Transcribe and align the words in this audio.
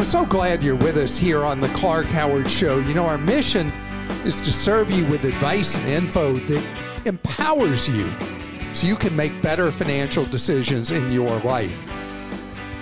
I'm 0.00 0.06
so 0.06 0.24
glad 0.24 0.64
you're 0.64 0.76
with 0.76 0.96
us 0.96 1.18
here 1.18 1.44
on 1.44 1.60
the 1.60 1.68
Clark 1.68 2.06
Howard 2.06 2.50
Show. 2.50 2.78
You 2.78 2.94
know, 2.94 3.04
our 3.04 3.18
mission 3.18 3.66
is 4.24 4.40
to 4.40 4.50
serve 4.50 4.90
you 4.90 5.04
with 5.04 5.24
advice 5.24 5.76
and 5.76 5.86
info 5.86 6.38
that 6.38 7.06
empowers 7.06 7.86
you 7.86 8.10
so 8.72 8.86
you 8.86 8.96
can 8.96 9.14
make 9.14 9.42
better 9.42 9.70
financial 9.70 10.24
decisions 10.24 10.90
in 10.90 11.12
your 11.12 11.38
life. 11.40 11.86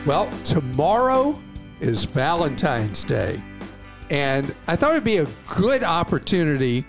Well, 0.07 0.31
tomorrow 0.45 1.37
is 1.81 2.05
Valentine's 2.05 3.05
Day, 3.05 3.43
and 4.11 4.55
I 4.69 4.77
thought 4.77 4.93
it'd 4.93 5.03
be 5.03 5.17
a 5.17 5.27
good 5.49 5.83
opportunity 5.83 6.87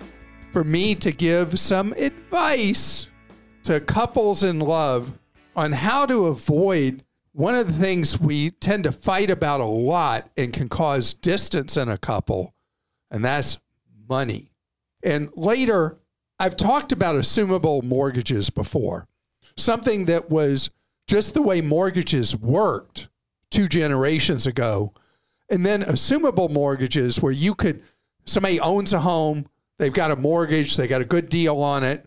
for 0.53 0.63
me 0.63 0.93
to 0.93 1.11
give 1.11 1.59
some 1.59 1.91
advice 1.93 3.07
to 3.63 3.79
couples 3.79 4.43
in 4.43 4.59
love 4.59 5.11
on 5.55 5.71
how 5.71 6.05
to 6.05 6.27
avoid 6.27 7.03
one 7.39 7.55
of 7.55 7.67
the 7.67 7.73
things 7.73 8.19
we 8.19 8.49
tend 8.49 8.83
to 8.83 8.91
fight 8.91 9.29
about 9.29 9.61
a 9.61 9.65
lot 9.65 10.29
and 10.35 10.51
can 10.51 10.67
cause 10.67 11.13
distance 11.13 11.77
in 11.77 11.87
a 11.87 11.97
couple, 11.97 12.53
and 13.11 13.23
that's 13.23 13.57
money. 14.09 14.51
And 15.05 15.29
later, 15.37 15.99
I've 16.37 16.57
talked 16.57 16.91
about 16.91 17.15
assumable 17.15 17.81
mortgages 17.81 18.49
before, 18.49 19.07
something 19.55 20.03
that 20.03 20.29
was 20.29 20.69
just 21.07 21.33
the 21.33 21.41
way 21.41 21.61
mortgages 21.61 22.35
worked 22.35 23.07
two 23.51 23.69
generations 23.69 24.45
ago. 24.45 24.93
And 25.49 25.65
then 25.65 25.83
assumable 25.83 26.49
mortgages, 26.49 27.21
where 27.21 27.31
you 27.31 27.55
could, 27.55 27.81
somebody 28.25 28.59
owns 28.59 28.91
a 28.91 28.99
home, 28.99 29.47
they've 29.77 29.93
got 29.93 30.11
a 30.11 30.17
mortgage, 30.17 30.75
they 30.75 30.89
got 30.89 30.99
a 31.01 31.05
good 31.05 31.29
deal 31.29 31.61
on 31.61 31.85
it. 31.85 32.05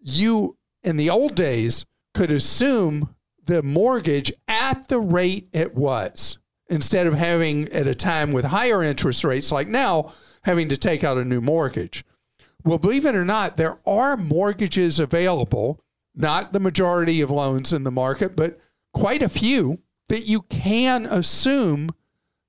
You, 0.00 0.58
in 0.84 0.98
the 0.98 1.08
old 1.08 1.34
days, 1.34 1.86
could 2.12 2.30
assume 2.30 3.15
the 3.46 3.62
mortgage 3.62 4.32
at 4.48 4.88
the 4.88 5.00
rate 5.00 5.48
it 5.52 5.74
was 5.74 6.38
instead 6.68 7.06
of 7.06 7.14
having 7.14 7.68
at 7.72 7.86
a 7.86 7.94
time 7.94 8.32
with 8.32 8.44
higher 8.44 8.82
interest 8.82 9.24
rates 9.24 9.52
like 9.52 9.68
now 9.68 10.12
having 10.42 10.68
to 10.68 10.76
take 10.76 11.04
out 11.04 11.16
a 11.16 11.24
new 11.24 11.40
mortgage. 11.40 12.04
Well, 12.64 12.78
believe 12.78 13.06
it 13.06 13.14
or 13.14 13.24
not, 13.24 13.56
there 13.56 13.78
are 13.86 14.16
mortgages 14.16 14.98
available, 14.98 15.80
not 16.14 16.52
the 16.52 16.60
majority 16.60 17.20
of 17.20 17.30
loans 17.30 17.72
in 17.72 17.84
the 17.84 17.92
market, 17.92 18.34
but 18.34 18.58
quite 18.92 19.22
a 19.22 19.28
few 19.28 19.80
that 20.08 20.26
you 20.26 20.42
can 20.42 21.06
assume 21.06 21.90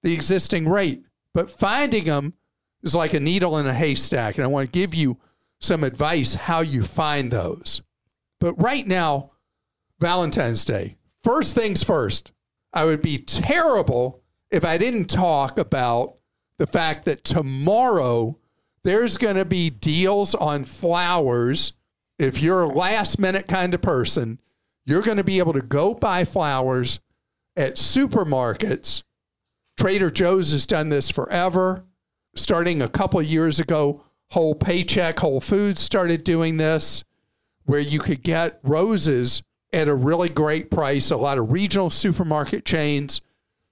the 0.03 0.13
existing 0.13 0.67
rate. 0.67 1.03
But 1.33 1.51
finding 1.51 2.05
them 2.05 2.33
is 2.81 2.95
like 2.95 3.13
a 3.13 3.19
needle 3.19 3.57
in 3.57 3.67
a 3.67 3.73
haystack. 3.73 4.35
And 4.35 4.43
I 4.43 4.47
want 4.47 4.71
to 4.71 4.79
give 4.79 4.95
you 4.95 5.17
some 5.59 5.83
advice 5.83 6.33
how 6.33 6.61
you 6.61 6.83
find 6.83 7.31
those. 7.31 7.81
But 8.39 8.53
right 8.61 8.87
now, 8.87 9.31
Valentine's 9.99 10.63
Day. 10.65 10.97
First 11.23 11.55
things 11.55 11.83
first, 11.83 12.31
I 12.73 12.85
would 12.85 13.01
be 13.01 13.17
terrible 13.17 14.21
if 14.51 14.63
I 14.63 14.77
didn't 14.77 15.09
talk 15.09 15.57
about 15.57 16.15
the 16.57 16.67
fact 16.67 17.05
that 17.05 17.23
tomorrow 17.23 18.37
there's 18.83 19.17
going 19.17 19.35
to 19.35 19.45
be 19.45 19.69
deals 19.69 20.35
on 20.35 20.65
flowers. 20.65 21.73
If 22.19 22.41
you're 22.41 22.63
a 22.63 22.67
last 22.67 23.19
minute 23.19 23.47
kind 23.47 23.73
of 23.73 23.81
person, 23.81 24.39
you're 24.85 25.01
going 25.01 25.17
to 25.17 25.23
be 25.23 25.39
able 25.39 25.53
to 25.53 25.61
go 25.61 25.93
buy 25.93 26.23
flowers 26.23 26.99
at 27.55 27.75
supermarkets. 27.75 29.03
Trader 29.77 30.09
Joe's 30.09 30.51
has 30.51 30.65
done 30.65 30.89
this 30.89 31.11
forever. 31.11 31.85
Starting 32.35 32.81
a 32.81 32.87
couple 32.87 33.21
years 33.21 33.59
ago, 33.59 34.03
Whole 34.31 34.55
Paycheck, 34.55 35.19
Whole 35.19 35.41
Foods 35.41 35.81
started 35.81 36.23
doing 36.23 36.57
this, 36.57 37.03
where 37.65 37.79
you 37.79 37.99
could 37.99 38.23
get 38.23 38.59
roses 38.63 39.43
at 39.73 39.87
a 39.87 39.95
really 39.95 40.29
great 40.29 40.71
price. 40.71 41.11
A 41.11 41.17
lot 41.17 41.37
of 41.37 41.51
regional 41.51 41.89
supermarket 41.89 42.65
chains 42.65 43.21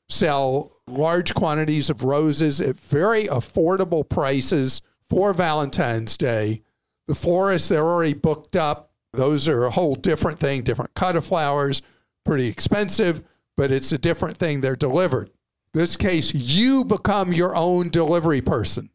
sell 0.09 0.71
large 0.87 1.33
quantities 1.33 1.89
of 1.89 2.03
roses 2.03 2.61
at 2.61 2.75
very 2.75 3.25
affordable 3.25 4.07
prices 4.07 4.81
for 5.09 5.33
Valentine's 5.33 6.17
Day. 6.17 6.61
The 7.07 7.15
florists, 7.15 7.69
they're 7.69 7.83
already 7.83 8.13
booked 8.13 8.55
up. 8.55 8.91
Those 9.13 9.47
are 9.47 9.63
a 9.63 9.71
whole 9.71 9.95
different 9.95 10.39
thing, 10.39 10.63
different 10.63 10.93
cut 10.93 11.15
of 11.15 11.25
flowers, 11.25 11.81
pretty 12.25 12.47
expensive, 12.47 13.23
but 13.55 13.71
it's 13.71 13.91
a 13.91 13.97
different 13.97 14.37
thing. 14.37 14.61
They're 14.61 14.75
delivered. 14.75 15.29
This 15.73 15.95
case, 15.95 16.33
you 16.33 16.83
become 16.85 17.33
your 17.33 17.55
own 17.55 17.89
delivery 17.89 18.41
person, 18.41 18.89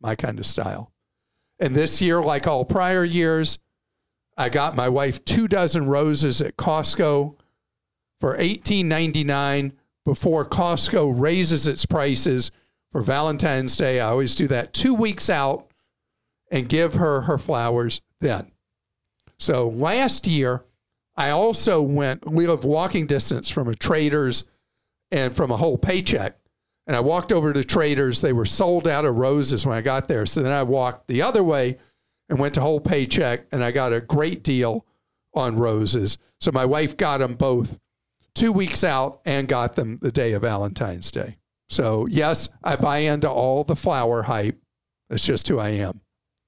my 0.00 0.14
kind 0.14 0.38
of 0.38 0.46
style. 0.46 0.92
And 1.58 1.74
this 1.74 2.02
year, 2.02 2.20
like 2.20 2.46
all 2.46 2.64
prior 2.64 3.04
years, 3.04 3.58
I 4.36 4.48
got 4.48 4.76
my 4.76 4.88
wife 4.88 5.24
two 5.24 5.46
dozen 5.46 5.88
roses 5.88 6.40
at 6.40 6.56
Costco 6.56 7.36
for 8.20 8.38
$18.99 8.38 9.72
before 10.04 10.44
Costco 10.44 11.20
raises 11.20 11.66
its 11.66 11.86
prices 11.86 12.50
for 12.90 13.02
Valentine's 13.02 13.76
Day. 13.76 14.00
I 14.00 14.08
always 14.08 14.34
do 14.34 14.46
that 14.48 14.72
two 14.72 14.94
weeks 14.94 15.28
out 15.28 15.70
and 16.50 16.68
give 16.68 16.94
her 16.94 17.22
her 17.22 17.38
flowers 17.38 18.02
then. 18.20 18.52
So 19.38 19.68
last 19.68 20.26
year, 20.26 20.64
I 21.16 21.30
also 21.30 21.82
went, 21.82 22.30
we 22.30 22.46
live 22.46 22.64
walking 22.64 23.06
distance 23.06 23.50
from 23.50 23.68
a 23.68 23.74
trader's 23.74 24.44
and 25.10 25.34
from 25.34 25.50
a 25.50 25.56
whole 25.56 25.76
paycheck. 25.76 26.38
And 26.86 26.96
I 26.96 27.00
walked 27.00 27.32
over 27.32 27.52
to 27.52 27.62
traders. 27.62 28.20
They 28.20 28.32
were 28.32 28.46
sold 28.46 28.88
out 28.88 29.04
of 29.04 29.16
roses 29.16 29.66
when 29.66 29.76
I 29.76 29.82
got 29.82 30.08
there. 30.08 30.26
So 30.26 30.42
then 30.42 30.52
I 30.52 30.62
walked 30.62 31.06
the 31.06 31.22
other 31.22 31.42
way 31.42 31.78
and 32.32 32.40
went 32.40 32.54
to 32.54 32.62
whole 32.62 32.80
paycheck 32.80 33.44
and 33.52 33.62
I 33.62 33.72
got 33.72 33.92
a 33.92 34.00
great 34.00 34.42
deal 34.42 34.86
on 35.34 35.58
roses. 35.58 36.16
So 36.40 36.50
my 36.50 36.64
wife 36.64 36.96
got 36.96 37.18
them 37.18 37.34
both 37.34 37.78
two 38.34 38.52
weeks 38.52 38.82
out 38.82 39.20
and 39.26 39.46
got 39.46 39.76
them 39.76 39.98
the 40.00 40.10
day 40.10 40.32
of 40.32 40.40
Valentine's 40.40 41.10
Day. 41.10 41.36
So 41.68 42.06
yes, 42.06 42.48
I 42.64 42.76
buy 42.76 42.98
into 42.98 43.28
all 43.28 43.64
the 43.64 43.76
flower 43.76 44.22
hype. 44.22 44.58
That's 45.10 45.26
just 45.26 45.46
who 45.46 45.58
I 45.58 45.68
am. 45.70 46.00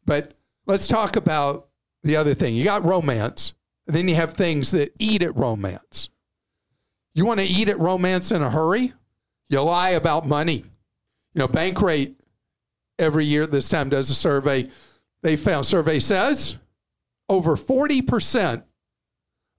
But 0.07 0.33
let's 0.65 0.89
talk 0.89 1.17
about 1.17 1.69
the 2.03 2.17
other 2.17 2.33
thing. 2.33 2.55
You 2.55 2.65
got 2.65 2.83
romance, 2.83 3.53
and 3.87 3.95
then 3.95 4.09
you 4.09 4.15
have 4.15 4.33
things 4.33 4.71
that 4.71 4.95
eat 4.99 5.23
at 5.23 5.37
romance. 5.37 6.09
You 7.15 7.27
want 7.27 7.41
to 7.41 7.47
eat 7.47 7.69
at 7.69 7.79
romance 7.79 8.33
in 8.33 8.41
a 8.41 8.49
hurry? 8.49 8.95
You 9.51 9.61
lie 9.61 9.91
about 9.91 10.27
money. 10.27 10.65
You 11.35 11.41
know, 11.41 11.49
Bankrate 11.49 12.15
every 12.99 13.27
year 13.27 13.47
this 13.47 13.69
time 13.69 13.91
does 13.91 14.09
a 14.09 14.15
survey. 14.15 14.67
They 15.25 15.35
found 15.35 15.67
survey 15.67 15.99
says 15.99 16.57
over 17.29 17.57
40% 17.57 18.63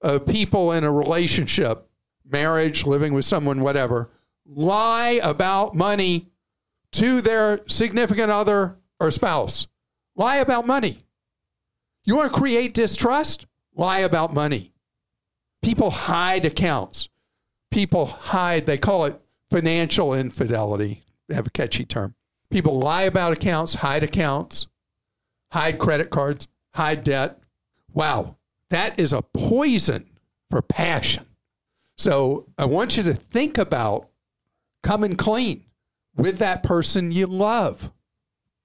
of 0.00 0.24
people 0.24 0.72
in 0.72 0.84
a 0.84 0.90
relationship, 0.90 1.86
marriage, 2.24 2.86
living 2.86 3.12
with 3.12 3.26
someone, 3.26 3.60
whatever, 3.60 4.10
lie 4.46 5.20
about 5.22 5.74
money 5.74 6.30
to 6.92 7.20
their 7.20 7.60
significant 7.68 8.30
other 8.30 8.78
or 8.98 9.10
spouse. 9.10 9.66
Lie 10.14 10.36
about 10.36 10.66
money. 10.66 11.02
You 12.04 12.16
want 12.16 12.32
to 12.32 12.38
create 12.38 12.72
distrust? 12.72 13.46
Lie 13.74 13.98
about 13.98 14.32
money. 14.32 14.72
People 15.60 15.90
hide 15.90 16.46
accounts 16.46 17.10
people 17.76 18.06
hide, 18.06 18.64
they 18.64 18.78
call 18.78 19.04
it 19.04 19.20
financial 19.50 20.14
infidelity. 20.14 21.04
They 21.28 21.34
have 21.34 21.46
a 21.46 21.50
catchy 21.50 21.84
term. 21.84 22.14
People 22.50 22.78
lie 22.78 23.02
about 23.02 23.34
accounts, 23.34 23.74
hide 23.74 24.02
accounts, 24.02 24.68
hide 25.52 25.78
credit 25.78 26.10
cards, 26.10 26.48
hide 26.74 27.04
debt. 27.04 27.38
Wow, 27.92 28.36
that 28.70 28.98
is 28.98 29.12
a 29.12 29.22
poison 29.22 30.08
for 30.50 30.62
passion. 30.62 31.26
So 31.96 32.46
I 32.58 32.66
want 32.66 32.96
you 32.96 33.02
to 33.04 33.14
think 33.14 33.56
about 33.56 34.08
coming 34.82 35.16
clean 35.16 35.64
with 36.14 36.38
that 36.38 36.62
person 36.62 37.10
you 37.12 37.26
love. 37.26 37.90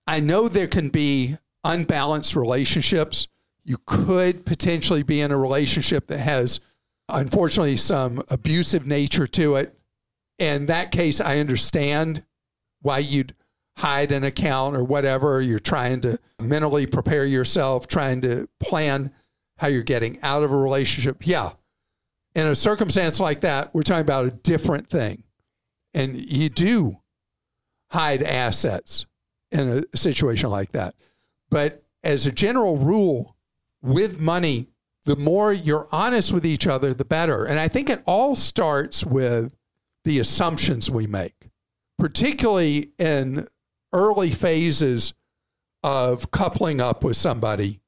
I 0.05 0.19
know 0.19 0.47
there 0.47 0.67
can 0.67 0.89
be 0.89 1.37
unbalanced 1.63 2.35
relationships. 2.35 3.27
You 3.63 3.77
could 3.85 4.45
potentially 4.45 5.03
be 5.03 5.21
in 5.21 5.31
a 5.31 5.37
relationship 5.37 6.07
that 6.07 6.19
has, 6.19 6.59
unfortunately, 7.07 7.77
some 7.77 8.23
abusive 8.29 8.85
nature 8.85 9.27
to 9.27 9.55
it. 9.55 9.77
In 10.37 10.65
that 10.65 10.91
case, 10.91 11.21
I 11.21 11.37
understand 11.37 12.23
why 12.81 12.97
you'd 12.97 13.35
hide 13.81 14.11
an 14.11 14.23
account 14.23 14.75
or 14.75 14.83
whatever. 14.83 15.41
You're 15.41 15.57
trying 15.57 16.01
to 16.01 16.19
mentally 16.39 16.85
prepare 16.85 17.25
yourself, 17.25 17.87
trying 17.87 18.21
to 18.21 18.47
plan 18.59 19.11
how 19.57 19.67
you're 19.67 19.81
getting 19.81 20.19
out 20.21 20.43
of 20.43 20.51
a 20.51 20.57
relationship. 20.57 21.25
Yeah. 21.25 21.53
In 22.35 22.45
a 22.45 22.53
circumstance 22.53 23.19
like 23.19 23.41
that, 23.41 23.73
we're 23.73 23.81
talking 23.81 24.01
about 24.01 24.27
a 24.27 24.31
different 24.31 24.87
thing. 24.87 25.23
And 25.95 26.15
you 26.15 26.49
do 26.49 26.99
hide 27.89 28.21
assets 28.21 29.07
in 29.51 29.83
a 29.91 29.97
situation 29.97 30.51
like 30.51 30.73
that. 30.73 30.93
But 31.49 31.83
as 32.03 32.27
a 32.27 32.31
general 32.31 32.77
rule, 32.77 33.35
with 33.81 34.21
money, 34.21 34.67
the 35.05 35.15
more 35.15 35.51
you're 35.51 35.87
honest 35.91 36.31
with 36.31 36.45
each 36.45 36.67
other, 36.67 36.93
the 36.93 37.03
better. 37.03 37.45
And 37.45 37.59
I 37.59 37.67
think 37.67 37.89
it 37.89 38.03
all 38.05 38.35
starts 38.35 39.03
with 39.03 39.55
the 40.05 40.19
assumptions 40.19 40.89
we 40.89 41.07
make, 41.07 41.49
particularly 41.97 42.91
in 42.99 43.47
early 43.93 44.31
phases 44.31 45.13
of 45.83 46.31
coupling 46.31 46.79
up 46.79 47.03
with 47.03 47.17
somebody. 47.17 47.79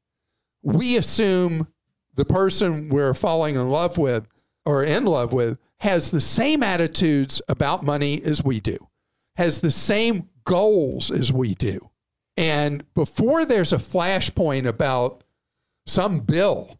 We 0.61 0.97
assume 0.97 1.67
the 2.15 2.25
person 2.25 2.89
we're 2.89 3.13
falling 3.13 3.55
in 3.55 3.69
love 3.69 3.97
with 3.97 4.27
or 4.65 4.83
in 4.83 5.05
love 5.05 5.33
with 5.33 5.59
has 5.79 6.11
the 6.11 6.21
same 6.21 6.63
attitudes 6.63 7.41
about 7.49 7.83
money 7.83 8.21
as 8.23 8.43
we 8.43 8.59
do, 8.59 8.77
has 9.35 9.61
the 9.61 9.71
same 9.71 10.29
goals 10.45 11.11
as 11.11 11.33
we 11.33 11.53
do. 11.53 11.89
And 12.37 12.83
before 12.93 13.45
there's 13.45 13.73
a 13.73 13.77
flashpoint 13.77 14.65
about 14.65 15.23
some 15.85 16.21
bill, 16.21 16.79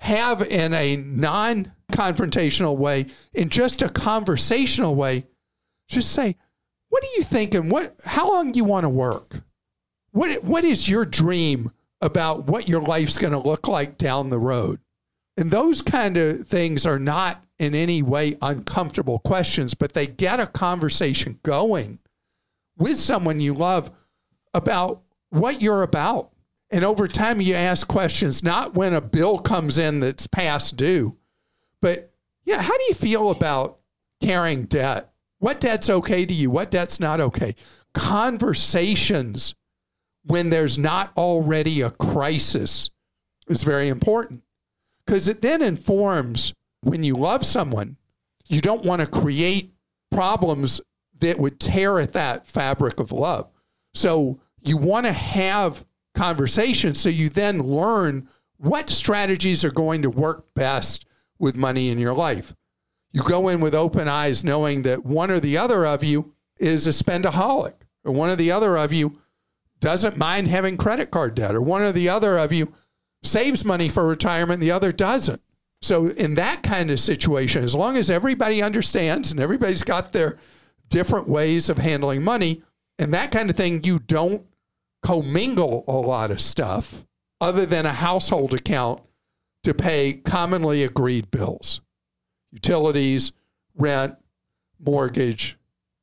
have 0.00 0.42
in 0.42 0.74
a 0.74 0.96
non 0.96 1.72
confrontational 1.90 2.76
way, 2.76 3.06
in 3.32 3.48
just 3.48 3.82
a 3.82 3.88
conversational 3.88 4.94
way, 4.94 5.24
just 5.88 6.12
say, 6.12 6.36
what 6.94 7.02
are 7.02 7.16
you 7.16 7.24
thinking? 7.24 7.70
What 7.70 7.96
how 8.04 8.30
long 8.30 8.52
do 8.52 8.56
you 8.56 8.62
want 8.62 8.84
to 8.84 8.88
work? 8.88 9.42
What 10.12 10.44
what 10.44 10.64
is 10.64 10.88
your 10.88 11.04
dream 11.04 11.72
about 12.00 12.46
what 12.46 12.68
your 12.68 12.80
life's 12.80 13.18
going 13.18 13.32
to 13.32 13.38
look 13.40 13.66
like 13.66 13.98
down 13.98 14.30
the 14.30 14.38
road? 14.38 14.78
And 15.36 15.50
those 15.50 15.82
kind 15.82 16.16
of 16.16 16.46
things 16.46 16.86
are 16.86 17.00
not 17.00 17.42
in 17.58 17.74
any 17.74 18.00
way 18.00 18.36
uncomfortable 18.40 19.18
questions, 19.18 19.74
but 19.74 19.94
they 19.94 20.06
get 20.06 20.38
a 20.38 20.46
conversation 20.46 21.40
going 21.42 21.98
with 22.78 22.96
someone 22.96 23.40
you 23.40 23.54
love 23.54 23.90
about 24.54 25.02
what 25.30 25.60
you're 25.60 25.82
about. 25.82 26.30
And 26.70 26.84
over 26.84 27.08
time, 27.08 27.40
you 27.40 27.54
ask 27.54 27.88
questions, 27.88 28.44
not 28.44 28.76
when 28.76 28.94
a 28.94 29.00
bill 29.00 29.40
comes 29.40 29.80
in 29.80 29.98
that's 29.98 30.28
past 30.28 30.76
due, 30.76 31.16
but 31.82 32.12
yeah, 32.44 32.62
how 32.62 32.78
do 32.78 32.84
you 32.86 32.94
feel 32.94 33.32
about 33.32 33.80
carrying 34.22 34.66
debt? 34.66 35.10
What 35.44 35.60
debt's 35.60 35.90
okay 35.90 36.24
to 36.24 36.32
you? 36.32 36.48
What 36.48 36.70
debt's 36.70 36.98
not 36.98 37.20
okay? 37.20 37.54
Conversations 37.92 39.54
when 40.22 40.48
there's 40.48 40.78
not 40.78 41.12
already 41.18 41.82
a 41.82 41.90
crisis 41.90 42.88
is 43.48 43.62
very 43.62 43.88
important 43.88 44.42
because 45.04 45.28
it 45.28 45.42
then 45.42 45.60
informs 45.60 46.54
when 46.80 47.04
you 47.04 47.14
love 47.16 47.44
someone, 47.44 47.98
you 48.48 48.62
don't 48.62 48.86
want 48.86 49.00
to 49.00 49.06
create 49.06 49.74
problems 50.10 50.80
that 51.18 51.38
would 51.38 51.60
tear 51.60 52.00
at 52.00 52.14
that 52.14 52.46
fabric 52.46 52.98
of 52.98 53.12
love. 53.12 53.50
So 53.92 54.40
you 54.62 54.78
want 54.78 55.04
to 55.04 55.12
have 55.12 55.84
conversations 56.14 56.98
so 56.98 57.10
you 57.10 57.28
then 57.28 57.58
learn 57.58 58.30
what 58.56 58.88
strategies 58.88 59.62
are 59.62 59.70
going 59.70 60.00
to 60.00 60.10
work 60.10 60.54
best 60.54 61.04
with 61.38 61.54
money 61.54 61.90
in 61.90 61.98
your 61.98 62.14
life. 62.14 62.54
You 63.14 63.22
go 63.22 63.48
in 63.48 63.60
with 63.60 63.76
open 63.76 64.08
eyes 64.08 64.44
knowing 64.44 64.82
that 64.82 65.06
one 65.06 65.30
or 65.30 65.38
the 65.38 65.56
other 65.56 65.86
of 65.86 66.02
you 66.02 66.34
is 66.58 66.88
a 66.88 66.90
spendaholic, 66.90 67.74
or 68.04 68.10
one 68.10 68.28
or 68.28 68.34
the 68.34 68.50
other 68.50 68.76
of 68.76 68.92
you 68.92 69.20
doesn't 69.78 70.16
mind 70.16 70.48
having 70.48 70.76
credit 70.76 71.12
card 71.12 71.36
debt, 71.36 71.54
or 71.54 71.62
one 71.62 71.82
or 71.82 71.92
the 71.92 72.08
other 72.08 72.36
of 72.36 72.52
you 72.52 72.74
saves 73.22 73.64
money 73.64 73.88
for 73.88 74.04
retirement, 74.08 74.60
the 74.60 74.72
other 74.72 74.90
doesn't. 74.90 75.40
So, 75.80 76.08
in 76.08 76.34
that 76.34 76.64
kind 76.64 76.90
of 76.90 76.98
situation, 76.98 77.62
as 77.62 77.74
long 77.74 77.96
as 77.96 78.10
everybody 78.10 78.60
understands 78.60 79.30
and 79.30 79.38
everybody's 79.38 79.84
got 79.84 80.12
their 80.12 80.36
different 80.88 81.28
ways 81.28 81.68
of 81.68 81.78
handling 81.78 82.24
money 82.24 82.64
and 82.98 83.14
that 83.14 83.30
kind 83.30 83.48
of 83.48 83.54
thing, 83.54 83.84
you 83.84 84.00
don't 84.00 84.44
commingle 85.04 85.84
a 85.86 85.92
lot 85.92 86.32
of 86.32 86.40
stuff 86.40 87.06
other 87.40 87.64
than 87.64 87.86
a 87.86 87.92
household 87.92 88.54
account 88.54 89.02
to 89.62 89.72
pay 89.72 90.14
commonly 90.14 90.82
agreed 90.82 91.30
bills 91.30 91.80
utilities, 92.54 93.32
rent, 93.74 94.16
mortgage, 94.78 95.58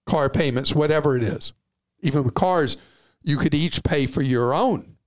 car 0.06 0.30
payments, 0.30 0.76
whatever 0.76 1.16
it 1.16 1.24
is. 1.24 1.54
Even 2.02 2.24
with 2.24 2.34
cars, 2.34 2.78
you 3.24 3.38
could 3.38 3.54
each 3.54 3.84
pay 3.84 4.06
for 4.06 4.22
your 4.22 4.54
own 4.54 4.98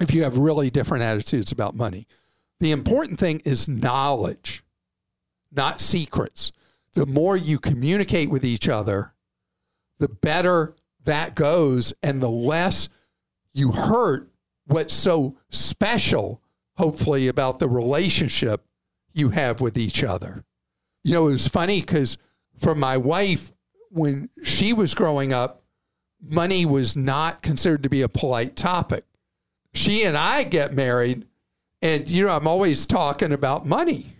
if 0.00 0.14
you 0.14 0.24
have 0.24 0.38
really 0.38 0.70
different 0.70 1.04
attitudes 1.04 1.52
about 1.52 1.76
money. 1.76 2.06
The 2.58 2.72
important 2.72 3.20
thing 3.20 3.42
is 3.44 3.68
knowledge, 3.68 4.64
not 5.52 5.80
secrets. 5.80 6.52
The 6.94 7.06
more 7.06 7.36
you 7.36 7.58
communicate 7.58 8.30
with 8.30 8.44
each 8.44 8.68
other, 8.68 9.12
the 9.98 10.08
better 10.08 10.74
that 11.04 11.34
goes 11.34 11.92
and 12.02 12.22
the 12.22 12.30
less 12.30 12.88
you 13.52 13.72
hurt 13.72 14.30
what's 14.66 14.94
so 14.94 15.36
special, 15.50 16.40
hopefully, 16.78 17.28
about 17.28 17.58
the 17.58 17.68
relationship 17.68 18.64
you 19.14 19.30
have 19.30 19.60
with 19.60 19.78
each 19.78 20.04
other. 20.04 20.44
You 21.02 21.12
know, 21.12 21.28
it 21.28 21.32
was 21.32 21.48
funny 21.48 21.80
because 21.80 22.18
for 22.58 22.74
my 22.74 22.96
wife, 22.96 23.52
when 23.90 24.28
she 24.42 24.72
was 24.72 24.94
growing 24.94 25.32
up, 25.32 25.62
money 26.20 26.66
was 26.66 26.96
not 26.96 27.42
considered 27.42 27.82
to 27.84 27.88
be 27.88 28.02
a 28.02 28.08
polite 28.08 28.56
topic. 28.56 29.04
She 29.72 30.04
and 30.04 30.16
I 30.16 30.44
get 30.44 30.74
married, 30.74 31.26
and, 31.82 32.08
you 32.08 32.24
know, 32.24 32.36
I'm 32.36 32.46
always 32.46 32.86
talking 32.86 33.32
about 33.32 33.66
money. 33.66 34.16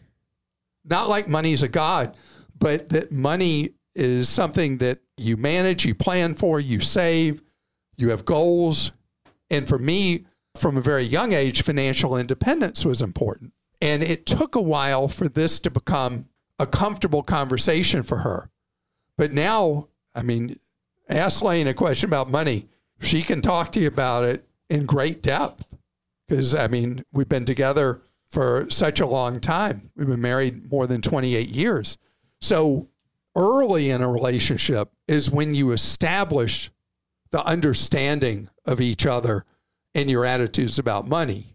Not 0.84 1.08
like 1.08 1.28
money's 1.28 1.62
a 1.62 1.68
God, 1.68 2.16
but 2.58 2.90
that 2.90 3.10
money 3.10 3.70
is 3.94 4.28
something 4.28 4.78
that 4.78 4.98
you 5.16 5.36
manage, 5.36 5.84
you 5.84 5.94
plan 5.94 6.34
for, 6.34 6.60
you 6.60 6.80
save, 6.80 7.42
you 7.96 8.10
have 8.10 8.24
goals. 8.24 8.92
And 9.50 9.66
for 9.66 9.78
me, 9.78 10.26
from 10.56 10.76
a 10.76 10.80
very 10.80 11.04
young 11.04 11.32
age, 11.32 11.62
financial 11.62 12.16
independence 12.16 12.84
was 12.84 13.00
important. 13.00 13.52
And 13.80 14.02
it 14.02 14.26
took 14.26 14.54
a 14.54 14.62
while 14.62 15.08
for 15.08 15.28
this 15.28 15.58
to 15.60 15.70
become 15.70 16.28
a 16.58 16.66
comfortable 16.66 17.22
conversation 17.22 18.02
for 18.02 18.18
her. 18.18 18.50
But 19.18 19.32
now, 19.32 19.88
I 20.14 20.22
mean, 20.22 20.56
ask 21.08 21.42
Lane 21.42 21.66
a 21.66 21.74
question 21.74 22.08
about 22.08 22.30
money. 22.30 22.68
She 23.00 23.22
can 23.22 23.42
talk 23.42 23.72
to 23.72 23.80
you 23.80 23.88
about 23.88 24.24
it 24.24 24.46
in 24.70 24.86
great 24.86 25.22
depth. 25.22 25.76
Because, 26.26 26.54
I 26.54 26.68
mean, 26.68 27.04
we've 27.12 27.28
been 27.28 27.44
together 27.44 28.02
for 28.30 28.66
such 28.70 29.00
a 29.00 29.06
long 29.06 29.40
time. 29.40 29.90
We've 29.94 30.08
been 30.08 30.20
married 30.20 30.70
more 30.70 30.86
than 30.86 31.02
28 31.02 31.48
years. 31.48 31.98
So 32.40 32.88
early 33.36 33.90
in 33.90 34.02
a 34.02 34.10
relationship 34.10 34.90
is 35.06 35.30
when 35.30 35.54
you 35.54 35.72
establish 35.72 36.70
the 37.30 37.44
understanding 37.44 38.48
of 38.64 38.80
each 38.80 39.06
other 39.06 39.44
and 39.94 40.10
your 40.10 40.24
attitudes 40.24 40.78
about 40.78 41.06
money 41.06 41.53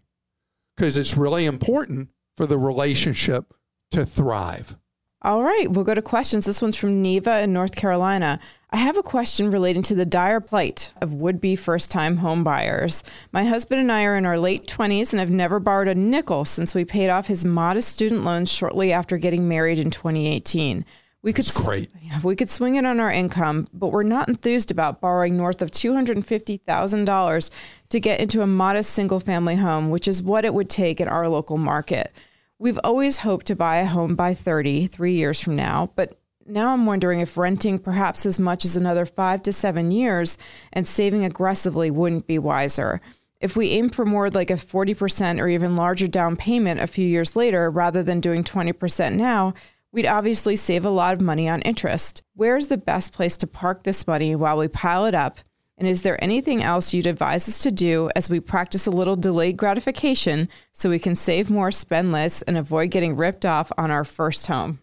because 0.80 0.96
it's 0.96 1.14
really 1.14 1.44
important 1.44 2.08
for 2.38 2.46
the 2.46 2.56
relationship 2.56 3.52
to 3.90 4.06
thrive. 4.06 4.76
All 5.20 5.42
right, 5.42 5.70
we'll 5.70 5.84
go 5.84 5.92
to 5.92 6.00
questions. 6.00 6.46
This 6.46 6.62
one's 6.62 6.74
from 6.76 7.02
Neva 7.02 7.42
in 7.42 7.52
North 7.52 7.76
Carolina. 7.76 8.40
I 8.70 8.78
have 8.78 8.96
a 8.96 9.02
question 9.02 9.50
relating 9.50 9.82
to 9.82 9.94
the 9.94 10.06
dire 10.06 10.40
plight 10.40 10.94
of 11.02 11.12
would 11.12 11.38
be 11.38 11.54
first 11.54 11.90
time 11.90 12.16
home 12.16 12.42
buyers. 12.42 13.04
My 13.30 13.44
husband 13.44 13.82
and 13.82 13.92
I 13.92 14.04
are 14.04 14.16
in 14.16 14.24
our 14.24 14.38
late 14.38 14.66
20s 14.68 15.12
and 15.12 15.20
have 15.20 15.28
never 15.28 15.60
borrowed 15.60 15.88
a 15.88 15.94
nickel 15.94 16.46
since 16.46 16.74
we 16.74 16.86
paid 16.86 17.10
off 17.10 17.26
his 17.26 17.44
modest 17.44 17.90
student 17.90 18.24
loans 18.24 18.50
shortly 18.50 18.90
after 18.90 19.18
getting 19.18 19.46
married 19.46 19.78
in 19.78 19.90
2018. 19.90 20.86
We 21.22 21.34
could 21.34 21.44
That's 21.44 21.66
great. 21.66 21.90
we 22.24 22.34
could 22.34 22.48
swing 22.48 22.76
it 22.76 22.86
on 22.86 22.98
our 22.98 23.10
income, 23.12 23.68
but 23.74 23.88
we're 23.88 24.02
not 24.04 24.30
enthused 24.30 24.70
about 24.70 25.02
borrowing 25.02 25.36
north 25.36 25.60
of 25.60 25.70
two 25.70 25.92
hundred 25.92 26.16
and 26.16 26.24
fifty 26.24 26.56
thousand 26.56 27.04
dollars 27.04 27.50
to 27.90 28.00
get 28.00 28.20
into 28.20 28.42
a 28.42 28.46
modest 28.46 28.90
single 28.90 29.20
family 29.20 29.56
home, 29.56 29.90
which 29.90 30.08
is 30.08 30.22
what 30.22 30.44
it 30.44 30.54
would 30.54 30.70
take 30.70 31.00
in 31.00 31.08
our 31.08 31.28
local 31.28 31.58
market. 31.58 32.12
We've 32.58 32.78
always 32.82 33.18
hoped 33.18 33.46
to 33.46 33.56
buy 33.56 33.76
a 33.76 33.86
home 33.86 34.14
by 34.14 34.34
30, 34.34 34.86
three 34.86 35.12
years 35.12 35.40
from 35.40 35.56
now, 35.56 35.90
but 35.94 36.18
now 36.46 36.72
I'm 36.72 36.86
wondering 36.86 37.20
if 37.20 37.36
renting 37.36 37.78
perhaps 37.78 38.26
as 38.26 38.40
much 38.40 38.64
as 38.64 38.76
another 38.76 39.06
five 39.06 39.42
to 39.42 39.52
seven 39.52 39.90
years 39.90 40.38
and 40.72 40.86
saving 40.86 41.24
aggressively 41.24 41.90
wouldn't 41.90 42.26
be 42.26 42.38
wiser. 42.38 43.00
If 43.40 43.56
we 43.56 43.70
aim 43.70 43.88
for 43.88 44.04
more 44.04 44.30
like 44.30 44.50
a 44.50 44.54
40% 44.54 45.40
or 45.40 45.48
even 45.48 45.76
larger 45.76 46.08
down 46.08 46.36
payment 46.36 46.80
a 46.80 46.86
few 46.86 47.06
years 47.06 47.36
later 47.36 47.70
rather 47.70 48.02
than 48.02 48.20
doing 48.20 48.44
20% 48.44 49.14
now, 49.14 49.54
We'd 49.92 50.06
obviously 50.06 50.54
save 50.54 50.84
a 50.84 50.90
lot 50.90 51.14
of 51.14 51.20
money 51.20 51.48
on 51.48 51.62
interest. 51.62 52.22
Where's 52.34 52.68
the 52.68 52.76
best 52.76 53.12
place 53.12 53.36
to 53.38 53.48
park 53.48 53.82
this 53.82 54.06
money 54.06 54.36
while 54.36 54.56
we 54.56 54.68
pile 54.68 55.04
it 55.04 55.16
up? 55.16 55.38
And 55.80 55.88
is 55.88 56.02
there 56.02 56.22
anything 56.22 56.62
else 56.62 56.92
you'd 56.92 57.06
advise 57.06 57.48
us 57.48 57.58
to 57.60 57.70
do 57.70 58.10
as 58.14 58.28
we 58.28 58.38
practice 58.38 58.86
a 58.86 58.90
little 58.90 59.16
delayed 59.16 59.56
gratification 59.56 60.50
so 60.74 60.90
we 60.90 60.98
can 60.98 61.16
save 61.16 61.48
more, 61.48 61.70
spend 61.70 62.12
less, 62.12 62.42
and 62.42 62.58
avoid 62.58 62.90
getting 62.90 63.16
ripped 63.16 63.46
off 63.46 63.72
on 63.78 63.90
our 63.90 64.04
first 64.04 64.46
home? 64.46 64.80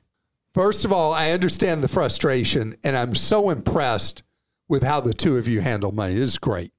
First 0.56 0.86
of 0.86 0.92
all, 0.92 1.14
I 1.14 1.30
understand 1.30 1.84
the 1.84 1.88
frustration, 1.88 2.76
and 2.84 2.98
I'm 2.98 3.14
so 3.14 3.52
impressed 3.52 4.24
with 4.68 4.82
how 4.82 5.00
the 5.00 5.14
two 5.14 5.38
of 5.38 5.48
you 5.48 5.62
handle 5.62 5.92
money. 5.92 6.16
This 6.16 6.32
is 6.32 6.38
great. 6.40 6.72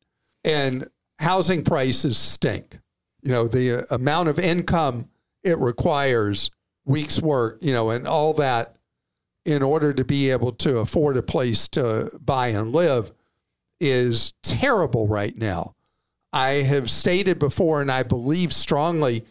And 0.43 0.89
housing 1.21 1.63
prices 1.63 2.19
stink. 2.19 2.81
You 3.23 3.31
know, 3.31 3.47
the 3.47 3.85
uh, 3.85 3.95
amount 3.95 4.31
of 4.31 4.41
income 4.41 5.11
it 5.45 5.59
requires, 5.59 6.51
weeks' 6.85 7.23
work, 7.23 7.59
you 7.61 7.73
know, 7.73 7.91
and 7.91 8.05
all 8.05 8.35
that 8.35 8.79
in 9.45 9.63
order 9.63 9.93
to 9.93 10.05
be 10.05 10.31
able 10.31 10.51
to 10.53 10.79
afford 10.79 11.17
a 11.17 11.23
place 11.23 11.69
to 11.69 12.11
buy 12.21 12.49
and 12.49 12.73
live 12.73 13.13
is 13.80 14.35
terrible 14.42 15.06
right 15.08 15.37
now. 15.37 15.75
I 16.32 16.62
have 16.62 16.90
stated 16.90 17.38
before, 17.38 17.80
and 17.80 17.90
I 17.90 18.02
believe 18.02 18.52
strongly 18.52 19.25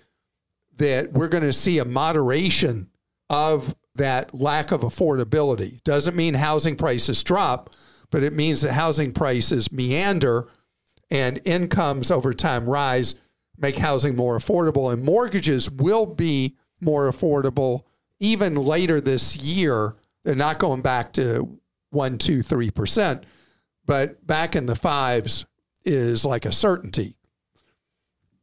that 0.77 1.13
we're 1.13 1.27
going 1.27 1.43
to 1.43 1.53
see 1.53 1.79
a 1.79 1.85
moderation 1.85 2.89
of 3.29 3.75
that 3.95 4.33
lack 4.33 4.71
of 4.71 4.81
affordability. 4.81 5.83
Doesn't 5.83 6.15
mean 6.15 6.33
housing 6.35 6.75
prices 6.75 7.23
drop, 7.23 7.73
but 8.11 8.23
it 8.23 8.33
means 8.33 8.61
that 8.61 8.73
housing 8.73 9.11
prices 9.11 9.71
meander 9.71 10.47
and 11.09 11.39
incomes 11.45 12.11
over 12.11 12.33
time 12.33 12.69
rise, 12.69 13.15
make 13.57 13.77
housing 13.77 14.15
more 14.15 14.37
affordable, 14.37 14.93
and 14.93 15.03
mortgages 15.03 15.69
will 15.69 16.05
be 16.05 16.55
more 16.79 17.09
affordable 17.09 17.81
even 18.19 18.55
later 18.55 19.01
this 19.01 19.37
year. 19.37 19.95
They're 20.23 20.35
not 20.35 20.59
going 20.59 20.81
back 20.81 21.13
to 21.13 21.59
one, 21.89 22.17
two, 22.17 22.41
three 22.41 22.69
percent 22.69 23.23
but 23.87 24.27
back 24.27 24.55
in 24.55 24.67
the 24.67 24.75
fives 24.75 25.45
is 25.83 26.25
like 26.25 26.45
a 26.45 26.51
certainty. 26.51 27.15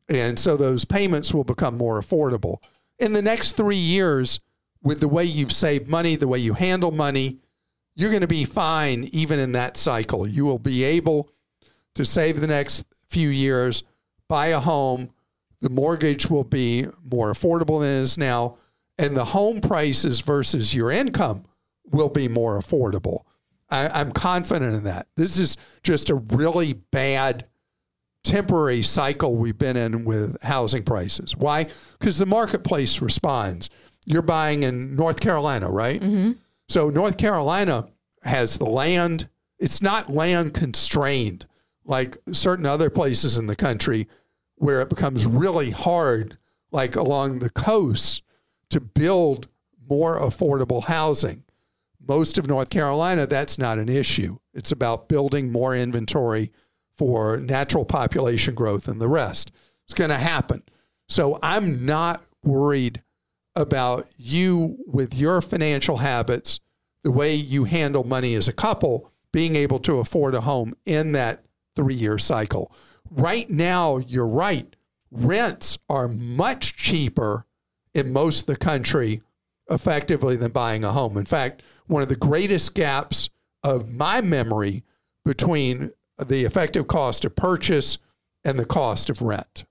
And 0.09 0.39
so 0.39 0.57
those 0.57 0.85
payments 0.85 1.33
will 1.33 1.45
become 1.45 1.77
more 1.77 2.01
affordable. 2.01 2.57
In 2.99 3.13
the 3.13 3.23
next 3.23 3.53
three 3.53 3.77
years, 3.77 4.41
with 4.83 5.01
the 5.01 5.09
way 5.09 5.25
you've 5.25 5.53
saved 5.53 5.89
money, 5.89 6.17
the 6.17 6.29
way 6.29 6.39
you 6.39 6.55
handle 6.55 6.91
money, 6.91 7.39
you're 7.95 8.11
going 8.11 8.23
to 8.23 8.27
be 8.27 8.45
fine 8.45 9.09
even 9.13 9.39
in 9.39 9.53
that 9.53 9.77
cycle. 9.77 10.27
You 10.27 10.45
will 10.45 10.59
be 10.59 10.83
able 10.83 11.31
to 11.95 12.05
save 12.05 12.41
the 12.41 12.47
next 12.47 12.87
few 13.09 13.29
years, 13.29 13.85
buy 14.29 14.49
a 14.49 14.61
home. 14.61 15.11
The 15.61 15.71
mortgage 15.71 16.29
will 16.29 16.45
be 16.45 16.87
more 17.11 17.33
affordable 17.33 17.81
than 17.81 17.93
it 17.93 18.03
is 18.03 18.19
now, 18.19 18.59
and 18.99 19.17
the 19.17 19.25
home 19.25 19.61
prices 19.61 20.21
versus 20.21 20.75
your 20.75 20.91
income 20.91 21.45
will 21.91 22.09
be 22.09 22.29
more 22.29 22.61
affordable. 22.61 23.21
I, 23.75 24.01
am 24.01 24.13
confident 24.13 24.75
in 24.75 24.85
that. 24.85 25.09
This 25.17 25.39
is 25.39 25.57
just 25.83 26.11
a 26.11 26.15
really 26.15 26.75
bad 26.75 27.47
temporary 28.23 28.83
cycle 28.83 29.37
we've 29.37 29.59
been 29.59 29.77
in 29.77 30.05
with 30.05 30.41
housing 30.43 30.83
prices. 30.83 31.37
Why? 31.37 31.67
Because 31.99 32.19
the 32.19 32.27
marketplace 32.27 33.03
responds. 33.03 33.71
You're 34.07 34.23
buying 34.23 34.63
in 34.63 34.97
North 34.97 35.21
Carolina, 35.21 35.71
right? 35.71 36.01
Mm-hmm. 36.01 36.33
So 36.69 36.91
North 36.91 37.19
Carolina 37.19 37.89
has 38.23 38.59
the 38.59 38.67
land. 38.67 39.29
It's 39.59 39.83
not 39.83 40.11
land 40.11 40.55
constrained 40.55 41.47
like 41.85 42.17
certain 42.33 42.67
other 42.67 42.91
places 42.91 43.39
in 43.39 43.47
the 43.47 43.57
country 43.57 44.09
where 44.57 44.81
it 44.81 44.89
becomes 44.89 45.27
really 45.27 45.71
hard, 45.71 46.39
like 46.71 46.97
along 46.97 47.41
the 47.41 47.51
coast, 47.51 48.23
to 48.71 48.81
build 48.81 49.49
more 49.89 50.19
affordable 50.19 50.85
housing 50.85 51.44
most 52.07 52.39
of 52.39 52.47
North 52.47 52.71
Carolina, 52.71 53.27
that's 53.27 53.59
not 53.59 53.79
an 53.79 53.89
issue. 53.89 54.39
It's 54.53 54.73
about 54.73 55.09
building 55.09 55.51
more 55.51 55.77
inventory 55.77 56.51
for 56.97 57.39
natural 57.39 57.85
population 57.85 58.55
growth 58.55 58.89
and 58.89 59.01
the 59.01 59.09
rest. 59.09 59.53
It's 59.87 59.95
going 59.95 60.11
to 60.11 60.19
happen. 60.19 60.63
So 61.09 61.39
I'm 61.43 61.85
not 61.85 62.23
worried 62.43 63.03
about 63.57 64.07
you 64.17 64.79
with 64.87 65.15
your 65.15 65.41
financial 65.41 65.99
habits, 65.99 66.61
the 67.03 67.11
way 67.11 67.35
you 67.35 67.65
handle 67.65 68.05
money 68.05 68.35
as 68.35 68.49
a 68.49 68.53
couple, 68.53 69.11
being 69.33 69.57
able 69.57 69.79
to 69.81 69.99
afford 69.99 70.35
a 70.35 70.41
home 70.41 70.75
in 70.85 71.13
that 71.13 71.45
three 71.77 71.95
year 71.95 72.19
cycle. 72.19 72.75
Right 73.11 73.49
now, 73.51 73.99
you're 73.99 74.29
right. 74.29 74.75
Rents 75.11 75.79
are 75.89 76.09
much 76.09 76.77
cheaper 76.77 77.47
in 77.93 78.13
most 78.13 78.43
of 78.43 78.47
the 78.47 78.57
country 78.57 79.23
effectively 79.71 80.37
than 80.37 80.53
buying 80.53 80.85
a 80.85 80.93
home. 80.93 81.17
In 81.17 81.25
fact, 81.25 81.63
one 81.87 82.03
of 82.03 82.09
the 82.09 82.17
greatest 82.17 82.75
gaps 82.75 83.31
of 83.63 83.93
my 83.93 84.21
memory 84.21 84.85
between 85.25 85.93
the 86.19 86.45
effective 86.45 86.87
cost 86.87 87.25
of 87.25 87.35
purchase 87.35 87.99
and 88.45 88.59
the 88.59 88.65
cost 88.65 89.09
of 89.09 89.23
rent. 89.23 89.65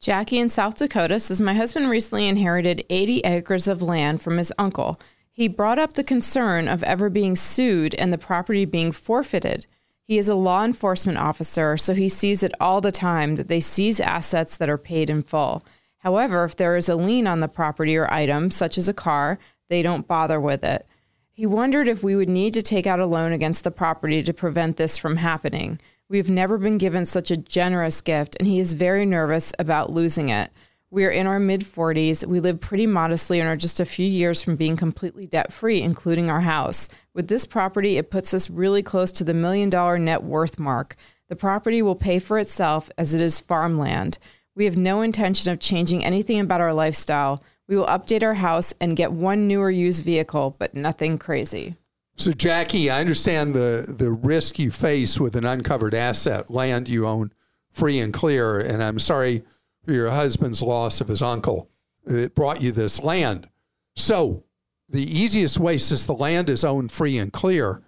Jackie 0.00 0.38
in 0.38 0.48
South 0.48 0.78
Dakota 0.78 1.20
says 1.20 1.40
My 1.40 1.52
husband 1.52 1.90
recently 1.90 2.26
inherited 2.26 2.86
80 2.88 3.20
acres 3.20 3.68
of 3.68 3.82
land 3.82 4.22
from 4.22 4.38
his 4.38 4.52
uncle. 4.58 4.98
He 5.30 5.46
brought 5.46 5.78
up 5.78 5.92
the 5.92 6.04
concern 6.04 6.68
of 6.68 6.82
ever 6.82 7.10
being 7.10 7.36
sued 7.36 7.94
and 7.96 8.12
the 8.12 8.18
property 8.18 8.64
being 8.64 8.92
forfeited. 8.92 9.66
He 10.02 10.16
is 10.16 10.28
a 10.28 10.34
law 10.34 10.64
enforcement 10.64 11.18
officer, 11.18 11.76
so 11.76 11.94
he 11.94 12.08
sees 12.08 12.42
it 12.42 12.52
all 12.58 12.80
the 12.80 12.90
time 12.90 13.36
that 13.36 13.48
they 13.48 13.60
seize 13.60 14.00
assets 14.00 14.56
that 14.56 14.70
are 14.70 14.78
paid 14.78 15.10
in 15.10 15.22
full. 15.22 15.62
However, 16.00 16.44
if 16.44 16.56
there 16.56 16.76
is 16.76 16.88
a 16.88 16.96
lien 16.96 17.26
on 17.26 17.40
the 17.40 17.48
property 17.48 17.96
or 17.96 18.12
item, 18.12 18.50
such 18.50 18.76
as 18.76 18.88
a 18.88 18.94
car, 18.94 19.38
they 19.68 19.82
don't 19.82 20.08
bother 20.08 20.40
with 20.40 20.64
it. 20.64 20.86
He 21.30 21.46
wondered 21.46 21.88
if 21.88 22.02
we 22.02 22.16
would 22.16 22.28
need 22.28 22.52
to 22.54 22.62
take 22.62 22.86
out 22.86 23.00
a 23.00 23.06
loan 23.06 23.32
against 23.32 23.64
the 23.64 23.70
property 23.70 24.22
to 24.22 24.34
prevent 24.34 24.76
this 24.76 24.98
from 24.98 25.16
happening. 25.16 25.78
We've 26.08 26.28
never 26.28 26.58
been 26.58 26.76
given 26.76 27.06
such 27.06 27.30
a 27.30 27.36
generous 27.36 28.00
gift, 28.00 28.36
and 28.38 28.48
he 28.48 28.58
is 28.58 28.72
very 28.72 29.06
nervous 29.06 29.52
about 29.58 29.92
losing 29.92 30.28
it. 30.28 30.50
We 30.90 31.04
are 31.04 31.10
in 31.10 31.28
our 31.28 31.38
mid 31.38 31.60
40s. 31.60 32.26
We 32.26 32.40
live 32.40 32.60
pretty 32.60 32.86
modestly 32.86 33.38
and 33.38 33.48
are 33.48 33.56
just 33.56 33.78
a 33.78 33.84
few 33.84 34.06
years 34.06 34.42
from 34.42 34.56
being 34.56 34.76
completely 34.76 35.26
debt 35.26 35.52
free, 35.52 35.80
including 35.80 36.28
our 36.28 36.40
house. 36.40 36.88
With 37.14 37.28
this 37.28 37.44
property, 37.44 37.96
it 37.96 38.10
puts 38.10 38.34
us 38.34 38.50
really 38.50 38.82
close 38.82 39.12
to 39.12 39.24
the 39.24 39.32
million 39.32 39.70
dollar 39.70 39.98
net 39.98 40.24
worth 40.24 40.58
mark. 40.58 40.96
The 41.28 41.36
property 41.36 41.80
will 41.80 41.94
pay 41.94 42.18
for 42.18 42.40
itself 42.40 42.90
as 42.98 43.14
it 43.14 43.20
is 43.20 43.38
farmland. 43.38 44.18
We 44.56 44.64
have 44.64 44.76
no 44.76 45.00
intention 45.00 45.52
of 45.52 45.60
changing 45.60 46.04
anything 46.04 46.40
about 46.40 46.60
our 46.60 46.74
lifestyle. 46.74 47.42
We 47.68 47.76
will 47.76 47.86
update 47.86 48.22
our 48.22 48.34
house 48.34 48.74
and 48.80 48.96
get 48.96 49.12
one 49.12 49.46
newer 49.46 49.70
used 49.70 50.04
vehicle, 50.04 50.56
but 50.58 50.74
nothing 50.74 51.18
crazy. 51.18 51.74
So, 52.16 52.32
Jackie, 52.32 52.90
I 52.90 53.00
understand 53.00 53.54
the, 53.54 53.94
the 53.96 54.10
risk 54.10 54.58
you 54.58 54.70
face 54.70 55.18
with 55.18 55.36
an 55.36 55.46
uncovered 55.46 55.94
asset, 55.94 56.50
land 56.50 56.88
you 56.88 57.06
own 57.06 57.32
free 57.70 57.98
and 57.98 58.12
clear. 58.12 58.58
And 58.58 58.82
I'm 58.82 58.98
sorry 58.98 59.42
for 59.84 59.92
your 59.92 60.10
husband's 60.10 60.62
loss 60.62 61.00
of 61.00 61.08
his 61.08 61.22
uncle 61.22 61.70
that 62.04 62.34
brought 62.34 62.60
you 62.60 62.72
this 62.72 63.00
land. 63.00 63.48
So, 63.96 64.44
the 64.88 65.02
easiest 65.02 65.58
way, 65.58 65.78
since 65.78 66.04
the 66.04 66.12
land 66.12 66.50
is 66.50 66.64
owned 66.64 66.90
free 66.92 67.16
and 67.16 67.32
clear, 67.32 67.82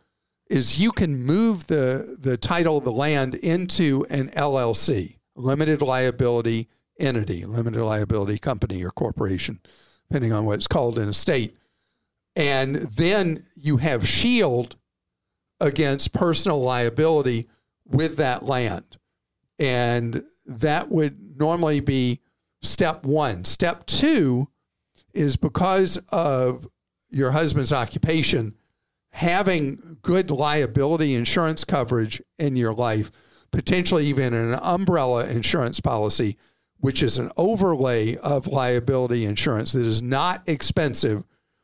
is 0.49 0.81
you 0.81 0.93
can 0.93 1.23
move 1.23 1.67
the, 1.67 2.17
the 2.19 2.37
title 2.37 2.79
of 2.79 2.85
the 2.85 2.93
land 2.93 3.35
into 3.35 4.07
an 4.09 4.29
LLC, 4.31 5.17
limited 5.37 5.83
liability 5.83 6.69
entity, 6.99 7.45
limited 7.45 7.85
liability 7.85 8.39
company 8.39 8.85
or 8.85 8.91
corporation, 8.91 9.61
depending 10.09 10.33
on 10.33 10.45
what 10.45 10.55
it's 10.55 10.69
called 10.69 10.99
in 10.99 11.09
a 11.09 11.15
state. 11.15 11.57
And 12.37 12.77
then 12.77 13.47
you 13.55 13.79
have 13.79 14.07
shield 14.07 14.77
against 15.61 16.13
personal 16.13 16.61
liability 16.61 17.49
with 17.85 18.17
that 18.17 18.43
land. 18.43 18.99
And 19.59 20.25
that 20.47 20.91
would 20.91 21.39
normally 21.39 21.81
be 21.81 22.21
step 22.63 23.05
one. 23.05 23.45
Step 23.45 23.87
two 23.87 24.49
is 25.15 25.37
because 25.37 25.99
of 26.09 26.67
your 27.11 27.33
husband's 27.33 27.73
occupation, 27.73 28.57
having 29.11 29.99
good 30.03 30.31
liability 30.31 31.15
insurance 31.15 31.65
coverage 31.65 32.23
in 32.39 32.57
your 32.57 32.73
life, 32.73 33.13
potentially 33.53 34.07
even 34.07 34.35
an 34.35 34.55
umbrella 34.55 35.29
insurance 35.29 35.79
policy 35.81 36.37
which 36.83 37.01
is 37.01 37.17
an 37.17 37.31
overlay 37.37 38.17
of 38.17 38.49
liability 38.49 39.25
insurance 39.25 39.73
that 39.73 39.87
is 39.87 40.03
not 40.03 40.43
expensive. 40.49 41.23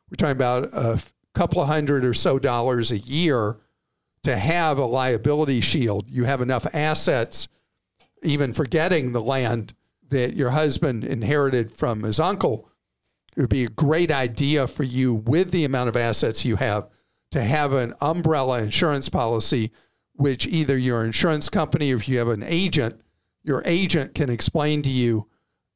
We're 0.09 0.17
talking 0.17 0.37
about 0.37 0.73
a 0.73 1.03
couple 1.35 1.61
of 1.61 1.67
hundred 1.67 2.05
or 2.05 2.15
so 2.15 2.39
dollars 2.39 2.93
a 2.93 2.99
year 2.99 3.59
to 4.23 4.37
have 4.37 4.79
a 4.79 4.85
liability 4.85 5.61
shield. 5.61 6.09
You 6.09 6.23
have 6.23 6.41
enough 6.41 6.73
assets, 6.73 7.49
even 8.23 8.53
forgetting 8.53 9.13
the 9.13 9.21
land 9.21 9.75
that 10.09 10.35
your 10.35 10.51
husband 10.51 11.03
inherited 11.03 11.73
from 11.73 12.05
his 12.05 12.21
uncle. 12.21 12.71
It 13.37 13.41
would 13.41 13.51
be 13.51 13.65
a 13.65 13.71
great 13.71 14.13
idea 14.13 14.69
for 14.69 14.85
you, 14.85 15.15
with 15.15 15.51
the 15.51 15.65
amount 15.65 15.89
of 15.89 15.97
assets 15.97 16.45
you 16.45 16.57
have, 16.57 16.89
to 17.33 17.43
have 17.43 17.73
an 17.73 17.93
umbrella 18.01 18.63
insurance 18.63 19.09
policy, 19.09 19.73
which 20.19 20.47
either 20.47 20.77
your 20.77 21.05
insurance 21.05 21.49
company 21.49 21.93
or 21.93 21.97
if 21.97 22.09
you 22.09 22.19
have 22.19 22.29
an 22.29 22.43
agent 22.43 23.01
your 23.49 23.63
agent 23.65 24.15
can 24.15 24.29
explain 24.29 24.83
to 24.83 24.91
you 24.91 25.27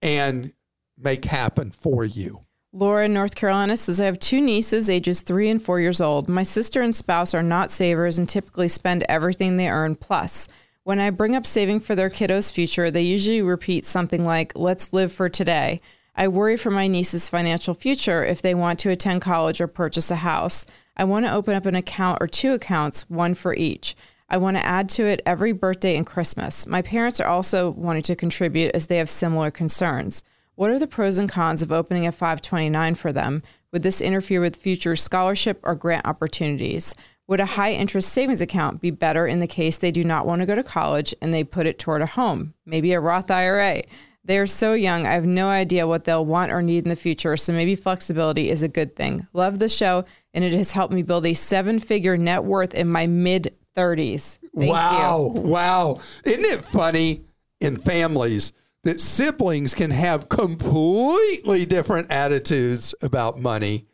and 0.03 0.53
make 0.99 1.25
happen 1.25 1.71
for 1.71 2.05
you. 2.05 2.45
Laura 2.73 3.07
in 3.07 3.15
North 3.15 3.35
Carolina 3.35 3.77
says, 3.77 4.01
I 4.01 4.05
have 4.05 4.19
two 4.19 4.41
nieces, 4.41 4.89
ages 4.89 5.23
three 5.23 5.49
and 5.49 5.63
four 5.63 5.81
years 5.81 6.01
old. 6.01 6.29
My 6.29 6.43
sister 6.43 6.83
and 6.83 6.95
spouse 6.95 7.35
are 7.35 7.43
not 7.43 7.71
savers 7.71 8.19
and 8.19 8.29
typically 8.29 8.69
spend 8.69 9.05
everything 9.09 9.57
they 9.57 9.69
earn 9.69 9.95
plus. 9.97 10.49
When 10.85 10.99
I 10.99 11.11
bring 11.11 11.35
up 11.35 11.47
saving 11.47 11.81
for 11.81 11.95
their 11.95 12.11
kiddos' 12.11 12.53
future, 12.53 12.91
they 12.91 13.03
usually 13.03 13.43
repeat 13.43 13.85
something 13.85 14.25
like, 14.25 14.53
let's 14.55 14.93
live 14.93 15.13
for 15.13 15.29
today. 15.29 15.81
I 16.15 16.29
worry 16.29 16.57
for 16.57 16.71
my 16.71 16.89
niece's 16.89 17.29
financial 17.29 17.73
future 17.73 18.25
if 18.25 18.43
they 18.43 18.55
want 18.55 18.79
to 18.81 18.91
attend 18.91 19.23
college 19.23 19.61
or 19.61 19.67
purchase 19.67 20.11
a 20.11 20.17
house. 20.17 20.67
I 20.97 21.05
want 21.05 21.25
to 21.25 21.33
open 21.33 21.55
up 21.55 21.65
an 21.65 21.75
account 21.75 22.19
or 22.21 22.27
two 22.27 22.53
accounts, 22.53 23.09
one 23.09 23.35
for 23.35 23.55
each. 23.55 23.95
I 24.33 24.39
want 24.39 24.57
to 24.57 24.65
add 24.65 24.89
to 24.91 25.05
it 25.05 25.21
every 25.27 25.53
birthday 25.53 25.95
and 25.95 26.07
Christmas. 26.07 26.67
My 26.67 26.81
parents 26.81 27.21
are 27.21 27.29
also 27.29 27.69
wanting 27.69 28.01
to 28.05 28.17
contribute 28.17 28.75
as 28.75 28.87
they 28.87 28.97
have 28.97 29.11
similar 29.11 29.51
concerns. 29.51 30.25
What 30.55 30.71
are 30.71 30.79
the 30.79 30.87
pros 30.87 31.19
and 31.19 31.29
cons 31.29 31.61
of 31.61 31.71
opening 31.71 32.07
a 32.07 32.13
529 32.13 32.95
for 32.95 33.13
them? 33.13 33.43
Would 33.73 33.83
this 33.83 34.01
interfere 34.01 34.41
with 34.41 34.57
future 34.57 34.97
scholarship 34.97 35.61
or 35.63 35.75
grant 35.75 36.07
opportunities? 36.07 36.95
Would 37.27 37.41
a 37.41 37.45
high 37.45 37.75
interest 37.75 38.09
savings 38.09 38.41
account 38.41 38.81
be 38.81 38.91
better 38.91 39.27
in 39.27 39.41
the 39.41 39.47
case 39.47 39.77
they 39.77 39.91
do 39.91 40.03
not 40.03 40.25
want 40.25 40.41
to 40.41 40.47
go 40.47 40.55
to 40.55 40.63
college 40.63 41.15
and 41.21 41.35
they 41.35 41.45
put 41.45 41.67
it 41.67 41.79
toward 41.79 42.01
a 42.01 42.07
home, 42.07 42.55
maybe 42.65 42.95
a 42.95 43.01
Roth 43.01 43.31
IRA? 43.31 43.83
They 44.25 44.39
are 44.39 44.47
so 44.47 44.73
young, 44.73 45.07
I 45.07 45.13
have 45.13 45.27
no 45.27 45.49
idea 45.49 45.87
what 45.87 46.05
they'll 46.05 46.25
want 46.25 46.53
or 46.53 46.63
need 46.63 46.85
in 46.85 46.89
the 46.89 46.97
future, 46.97 47.37
so 47.37 47.53
maybe 47.53 47.75
flexibility 47.75 48.49
is 48.49 48.63
a 48.63 48.69
good 48.69 48.97
thing. 48.97 49.27
Love 49.35 49.59
the 49.59 49.69
show, 49.69 50.07
and 50.33 50.43
it 50.43 50.53
has 50.55 50.73
helped 50.73 50.95
me 50.95 51.03
build 51.03 51.27
a 51.27 51.35
seven 51.35 51.79
figure 51.81 52.17
net 52.17 52.45
worth 52.45 52.73
in 52.73 52.89
my 52.89 53.07
mid 53.07 53.53
30s. 53.77 54.39
wow. 54.53 55.33
You. 55.35 55.41
Wow. 55.41 56.01
Isn't 56.25 56.45
it 56.45 56.65
funny 56.65 57.25
in 57.61 57.77
families? 57.77 58.53
that 58.85 59.01
siblings 59.01 59.75
can 59.75 59.91
have 59.91 60.29
completely 60.29 61.65
different 61.65 62.11
attitudes 62.11 62.95
about 63.01 63.39
money. 63.39 63.87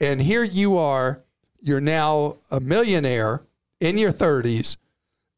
And 0.00 0.20
here 0.20 0.42
you 0.42 0.76
are, 0.76 1.22
you're 1.60 1.80
now 1.80 2.38
a 2.50 2.60
millionaire 2.60 3.44
in 3.80 3.96
your 3.96 4.12
30s, 4.12 4.76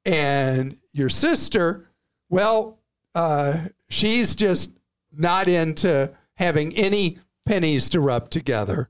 and 0.05 0.79
your 0.93 1.09
sister, 1.09 1.85
well, 2.31 2.79
uh, 3.15 3.69
she's 3.89 4.35
just 4.35 4.73
not 5.13 5.49
into 5.49 6.13
having 6.35 6.75
any 6.77 7.19
pennies 7.45 7.91
to 7.91 8.01
rub 8.01 8.31
together. 8.31 8.89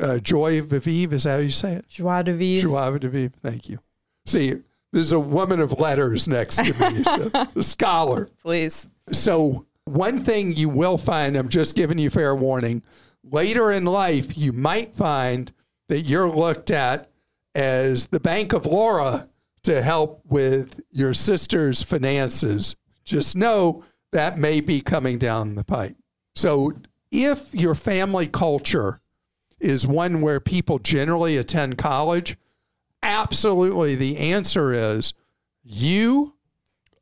Uh, 0.00 0.18
joy 0.18 0.60
de 0.62 0.80
vivre, 0.80 1.16
is 1.16 1.24
that 1.24 1.32
how 1.32 1.38
you 1.38 1.50
say 1.50 1.74
it? 1.74 1.88
Joie 1.88 2.22
de 2.22 2.32
vivre. 2.32 2.62
Joie 2.62 2.98
de 2.98 3.08
vivre, 3.08 3.34
thank 3.42 3.68
you. 3.68 3.78
See, 4.26 4.54
there's 4.92 5.12
a 5.12 5.20
woman 5.20 5.60
of 5.60 5.78
letters 5.78 6.28
next 6.28 6.56
to 6.56 6.72
me, 6.74 7.02
so, 7.02 7.30
a 7.56 7.62
scholar. 7.62 8.28
Please. 8.42 8.88
So, 9.10 9.66
one 9.84 10.22
thing 10.22 10.54
you 10.54 10.68
will 10.68 10.98
find, 10.98 11.36
I'm 11.36 11.48
just 11.48 11.74
giving 11.74 11.98
you 11.98 12.10
fair 12.10 12.34
warning, 12.34 12.82
later 13.24 13.72
in 13.72 13.84
life, 13.84 14.36
you 14.36 14.52
might 14.52 14.94
find 14.94 15.52
that 15.88 16.02
you're 16.02 16.30
looked 16.30 16.70
at 16.70 17.10
as 17.54 18.06
the 18.06 18.20
Bank 18.20 18.52
of 18.52 18.66
Laura 18.66 19.28
to 19.64 19.82
help 19.82 20.22
with 20.28 20.80
your 20.90 21.14
sister's 21.14 21.82
finances. 21.82 22.76
Just 23.04 23.36
know 23.36 23.84
that 24.12 24.38
may 24.38 24.60
be 24.60 24.80
coming 24.80 25.18
down 25.18 25.54
the 25.54 25.64
pipe. 25.64 25.96
So, 26.34 26.72
if 27.10 27.54
your 27.54 27.74
family 27.74 28.26
culture 28.26 29.00
is 29.60 29.86
one 29.86 30.20
where 30.20 30.40
people 30.40 30.78
generally 30.78 31.36
attend 31.36 31.78
college, 31.78 32.36
absolutely 33.02 33.94
the 33.94 34.18
answer 34.18 34.72
is 34.72 35.14
you 35.62 36.34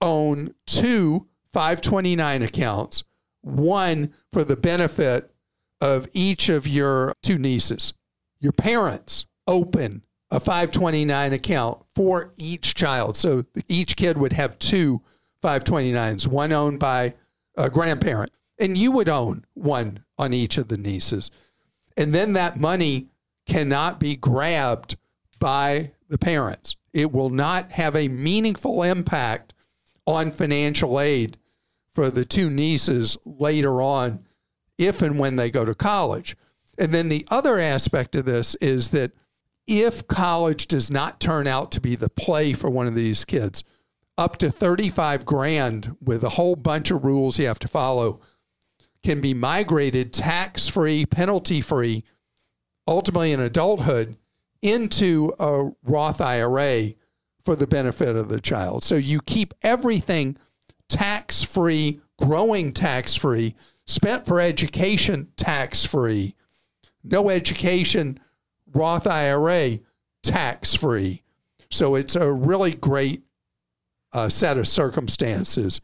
own 0.00 0.54
two 0.66 1.26
529 1.52 2.42
accounts, 2.42 3.04
one 3.42 4.12
for 4.32 4.44
the 4.44 4.56
benefit 4.56 5.32
of 5.80 6.08
each 6.12 6.48
of 6.48 6.66
your 6.66 7.12
two 7.22 7.38
nieces. 7.38 7.94
Your 8.40 8.52
parents 8.52 9.26
open 9.46 10.02
a 10.30 10.38
529 10.38 11.32
account 11.32 11.82
for 11.94 12.32
each 12.36 12.74
child. 12.74 13.16
So 13.16 13.44
each 13.68 13.96
kid 13.96 14.16
would 14.16 14.32
have 14.32 14.58
two 14.58 15.02
529s, 15.42 16.26
one 16.26 16.52
owned 16.52 16.78
by 16.78 17.14
a 17.56 17.68
grandparent, 17.68 18.32
and 18.58 18.76
you 18.76 18.92
would 18.92 19.08
own 19.08 19.44
one 19.54 20.04
on 20.18 20.32
each 20.32 20.58
of 20.58 20.68
the 20.68 20.76
nieces. 20.76 21.30
And 21.96 22.14
then 22.14 22.34
that 22.34 22.58
money 22.58 23.08
cannot 23.46 23.98
be 23.98 24.16
grabbed 24.16 24.96
by 25.40 25.90
the 26.08 26.18
parents. 26.18 26.76
It 26.92 27.10
will 27.10 27.30
not 27.30 27.72
have 27.72 27.96
a 27.96 28.08
meaningful 28.08 28.84
impact 28.84 29.54
on 30.06 30.30
financial 30.30 31.00
aid 31.00 31.36
for 31.92 32.10
the 32.10 32.24
two 32.24 32.48
nieces 32.48 33.16
later 33.24 33.82
on, 33.82 34.26
if 34.78 35.02
and 35.02 35.18
when 35.18 35.36
they 35.36 35.50
go 35.50 35.64
to 35.64 35.74
college. 35.74 36.36
And 36.78 36.94
then 36.94 37.08
the 37.08 37.26
other 37.30 37.58
aspect 37.58 38.14
of 38.14 38.24
this 38.24 38.54
is 38.56 38.90
that 38.90 39.12
if 39.66 40.06
college 40.06 40.66
does 40.66 40.90
not 40.90 41.20
turn 41.20 41.46
out 41.46 41.70
to 41.72 41.80
be 41.80 41.96
the 41.96 42.08
play 42.08 42.52
for 42.52 42.70
one 42.70 42.86
of 42.86 42.94
these 42.94 43.24
kids, 43.24 43.62
up 44.16 44.36
to 44.38 44.50
35 44.50 45.24
grand 45.24 45.96
with 46.02 46.22
a 46.24 46.30
whole 46.30 46.56
bunch 46.56 46.90
of 46.90 47.04
rules 47.04 47.38
you 47.38 47.46
have 47.46 47.58
to 47.58 47.68
follow 47.68 48.20
can 49.02 49.20
be 49.20 49.32
migrated 49.32 50.12
tax 50.12 50.68
free, 50.68 51.06
penalty 51.06 51.60
free, 51.60 52.04
ultimately 52.86 53.32
in 53.32 53.40
adulthood 53.40 54.16
into 54.62 55.32
a 55.38 55.70
Roth 55.82 56.20
IRA 56.20 56.92
for 57.44 57.56
the 57.56 57.66
benefit 57.66 58.16
of 58.16 58.28
the 58.28 58.40
child. 58.40 58.84
So 58.84 58.96
you 58.96 59.20
keep 59.20 59.54
everything 59.62 60.36
tax 60.88 61.42
free, 61.42 62.00
growing 62.18 62.72
tax 62.72 63.14
free, 63.14 63.54
spent 63.86 64.26
for 64.26 64.40
education 64.40 65.32
tax 65.36 65.84
free, 65.84 66.34
no 67.02 67.30
education 67.30 68.20
Roth 68.72 69.06
IRA 69.06 69.78
tax 70.22 70.74
free. 70.74 71.22
So 71.70 71.94
it's 71.94 72.16
a 72.16 72.30
really 72.30 72.72
great 72.72 73.22
uh, 74.12 74.28
set 74.28 74.58
of 74.58 74.68
circumstances. 74.68 75.80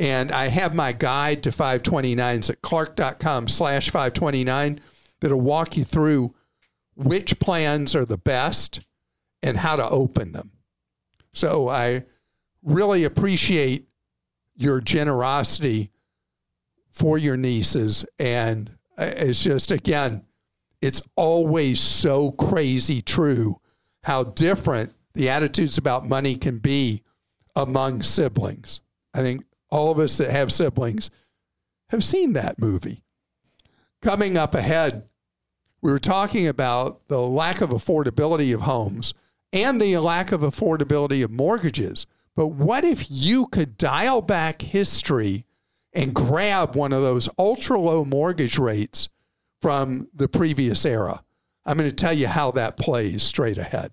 And 0.00 0.30
I 0.30 0.48
have 0.48 0.74
my 0.74 0.92
guide 0.92 1.42
to 1.44 1.50
529s 1.50 2.50
at 2.50 2.62
clark.com 2.62 3.48
slash 3.48 3.90
529 3.90 4.80
that'll 5.20 5.40
walk 5.40 5.76
you 5.76 5.84
through 5.84 6.34
which 6.98 7.38
plans 7.38 7.94
are 7.94 8.04
the 8.04 8.18
best 8.18 8.80
and 9.40 9.56
how 9.56 9.76
to 9.76 9.88
open 9.88 10.32
them. 10.32 10.50
So 11.32 11.68
I 11.68 12.04
really 12.62 13.04
appreciate 13.04 13.88
your 14.56 14.80
generosity 14.80 15.92
for 16.90 17.16
your 17.16 17.36
nieces. 17.36 18.04
And 18.18 18.76
it's 18.98 19.44
just, 19.44 19.70
again, 19.70 20.26
it's 20.82 21.00
always 21.14 21.80
so 21.80 22.32
crazy 22.32 23.00
true 23.00 23.60
how 24.02 24.24
different 24.24 24.92
the 25.14 25.28
attitudes 25.28 25.78
about 25.78 26.08
money 26.08 26.34
can 26.34 26.58
be 26.58 27.04
among 27.54 28.02
siblings. 28.02 28.80
I 29.14 29.20
think 29.20 29.44
all 29.70 29.92
of 29.92 30.00
us 30.00 30.18
that 30.18 30.30
have 30.30 30.52
siblings 30.52 31.10
have 31.90 32.02
seen 32.02 32.32
that 32.32 32.58
movie. 32.58 33.04
Coming 34.02 34.36
up 34.36 34.54
ahead, 34.54 35.07
we 35.80 35.92
were 35.92 35.98
talking 35.98 36.46
about 36.46 37.06
the 37.08 37.20
lack 37.20 37.60
of 37.60 37.70
affordability 37.70 38.52
of 38.54 38.62
homes 38.62 39.14
and 39.52 39.80
the 39.80 39.96
lack 39.98 40.32
of 40.32 40.40
affordability 40.40 41.22
of 41.22 41.30
mortgages. 41.30 42.06
But 42.34 42.48
what 42.48 42.84
if 42.84 43.06
you 43.10 43.46
could 43.46 43.78
dial 43.78 44.20
back 44.20 44.62
history 44.62 45.44
and 45.92 46.14
grab 46.14 46.76
one 46.76 46.92
of 46.92 47.02
those 47.02 47.28
ultra 47.38 47.78
low 47.78 48.04
mortgage 48.04 48.58
rates 48.58 49.08
from 49.60 50.08
the 50.14 50.28
previous 50.28 50.84
era? 50.84 51.22
I'm 51.64 51.76
going 51.76 51.90
to 51.90 51.94
tell 51.94 52.12
you 52.12 52.28
how 52.28 52.50
that 52.52 52.76
plays 52.76 53.22
straight 53.22 53.58
ahead. 53.58 53.92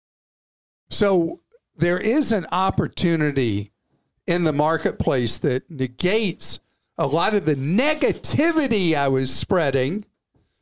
So 0.91 1.39
there 1.75 1.97
is 1.97 2.31
an 2.31 2.45
opportunity 2.51 3.71
in 4.27 4.43
the 4.43 4.53
marketplace 4.53 5.37
that 5.37 5.71
negates 5.71 6.59
a 6.97 7.07
lot 7.07 7.33
of 7.33 7.45
the 7.45 7.55
negativity 7.55 8.93
I 8.93 9.07
was 9.07 9.33
spreading 9.33 10.05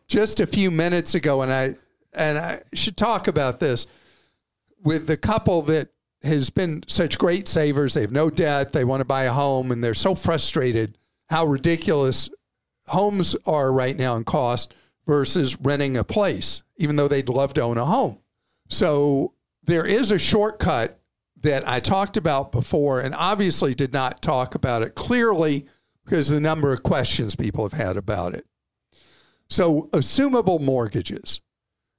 just 0.07 0.39
a 0.39 0.47
few 0.47 0.71
minutes 0.71 1.15
ago, 1.15 1.41
and 1.41 1.51
I 1.51 1.75
and 2.13 2.37
I 2.37 2.61
should 2.73 2.95
talk 2.95 3.27
about 3.27 3.59
this 3.59 3.87
with 4.81 5.07
the 5.07 5.17
couple 5.17 5.61
that 5.63 5.89
has 6.23 6.49
been 6.49 6.83
such 6.87 7.17
great 7.17 7.47
savers. 7.47 7.93
They 7.93 8.01
have 8.01 8.11
no 8.11 8.29
debt. 8.29 8.71
They 8.71 8.85
want 8.85 9.01
to 9.01 9.05
buy 9.05 9.23
a 9.23 9.33
home, 9.33 9.71
and 9.71 9.83
they're 9.83 9.93
so 9.93 10.15
frustrated 10.15 10.97
how 11.29 11.45
ridiculous 11.45 12.29
homes 12.87 13.35
are 13.45 13.71
right 13.71 13.97
now 13.97 14.15
in 14.15 14.23
cost 14.23 14.73
versus 15.05 15.59
renting 15.59 15.97
a 15.97 16.03
place, 16.03 16.61
even 16.77 16.95
though 16.95 17.07
they'd 17.07 17.29
love 17.29 17.53
to 17.55 17.61
own 17.61 17.77
a 17.77 17.85
home. 17.85 18.19
So 18.69 19.33
there 19.69 19.85
is 19.85 20.11
a 20.11 20.19
shortcut 20.19 20.99
that 21.41 21.67
I 21.67 21.79
talked 21.79 22.17
about 22.17 22.51
before, 22.51 22.99
and 22.99 23.15
obviously 23.15 23.73
did 23.73 23.93
not 23.93 24.21
talk 24.21 24.55
about 24.55 24.81
it 24.81 24.95
clearly 24.95 25.65
because 26.03 26.29
the 26.29 26.39
number 26.39 26.73
of 26.73 26.83
questions 26.83 27.35
people 27.35 27.67
have 27.67 27.79
had 27.79 27.97
about 27.97 28.33
it. 28.33 28.45
So, 29.49 29.89
assumable 29.93 30.59
mortgages. 30.59 31.41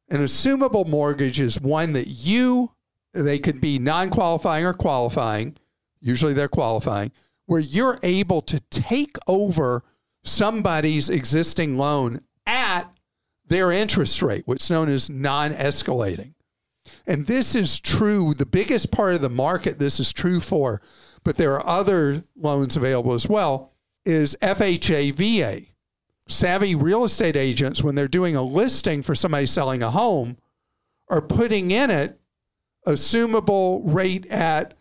An 0.08 0.18
assumable 0.18 0.86
mortgage 0.86 1.40
is 1.40 1.60
one 1.60 1.92
that 1.92 2.08
you, 2.08 2.72
they 3.12 3.38
can 3.38 3.60
be 3.60 3.78
non 3.78 4.10
qualifying 4.10 4.64
or 4.64 4.74
qualifying, 4.74 5.56
usually 6.00 6.32
they're 6.32 6.48
qualifying, 6.48 7.12
where 7.46 7.60
you're 7.60 7.98
able 8.02 8.42
to 8.42 8.60
take 8.70 9.16
over 9.26 9.84
somebody's 10.24 11.08
existing 11.08 11.78
loan 11.78 12.20
at 12.46 12.92
their 13.46 13.72
interest 13.72 14.22
rate, 14.22 14.42
what's 14.46 14.70
known 14.70 14.88
as 14.88 15.08
non 15.08 15.52
escalating. 15.52 16.34
And 17.06 17.26
this 17.26 17.54
is 17.54 17.80
true, 17.80 18.34
the 18.34 18.46
biggest 18.46 18.90
part 18.92 19.14
of 19.14 19.20
the 19.20 19.30
market 19.30 19.78
this 19.78 20.00
is 20.00 20.12
true 20.12 20.40
for, 20.40 20.80
but 21.24 21.36
there 21.36 21.54
are 21.54 21.66
other 21.66 22.24
loans 22.36 22.76
available 22.76 23.14
as 23.14 23.28
well, 23.28 23.72
is 24.04 24.36
FHA 24.40 25.14
VA. 25.14 25.66
Savvy 26.28 26.74
real 26.74 27.04
estate 27.04 27.36
agents, 27.36 27.82
when 27.82 27.94
they're 27.96 28.08
doing 28.08 28.36
a 28.36 28.42
listing 28.42 29.02
for 29.02 29.14
somebody 29.14 29.46
selling 29.46 29.82
a 29.82 29.90
home, 29.90 30.36
are 31.08 31.20
putting 31.20 31.70
in 31.70 31.90
it 31.90 32.20
assumable 32.86 33.82
rate 33.84 34.26
at 34.26 34.74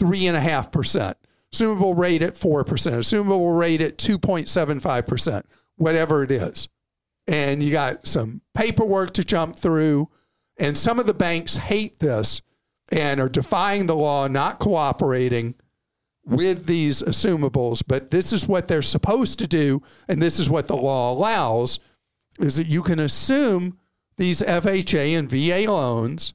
3.5%, 0.00 1.14
assumable 1.52 1.96
rate 1.96 2.22
at 2.22 2.34
4%, 2.34 2.64
assumable 2.64 3.58
rate 3.58 3.80
at 3.80 3.98
2.75%, 3.98 5.42
whatever 5.76 6.22
it 6.24 6.30
is. 6.30 6.68
And 7.26 7.62
you 7.62 7.70
got 7.70 8.06
some 8.06 8.42
paperwork 8.54 9.14
to 9.14 9.24
jump 9.24 9.56
through. 9.56 10.10
And 10.56 10.78
some 10.78 10.98
of 10.98 11.06
the 11.06 11.14
banks 11.14 11.56
hate 11.56 11.98
this 11.98 12.40
and 12.90 13.20
are 13.20 13.28
defying 13.28 13.86
the 13.86 13.96
law, 13.96 14.28
not 14.28 14.58
cooperating 14.58 15.54
with 16.24 16.66
these 16.66 17.02
assumables, 17.02 17.82
but 17.86 18.10
this 18.10 18.32
is 18.32 18.48
what 18.48 18.68
they're 18.68 18.82
supposed 18.82 19.38
to 19.40 19.46
do, 19.46 19.82
and 20.08 20.22
this 20.22 20.38
is 20.38 20.48
what 20.48 20.68
the 20.68 20.76
law 20.76 21.12
allows, 21.12 21.80
is 22.38 22.56
that 22.56 22.66
you 22.66 22.82
can 22.82 22.98
assume 22.98 23.78
these 24.16 24.40
FHA 24.40 25.18
and 25.18 25.28
VA 25.28 25.70
loans 25.70 26.34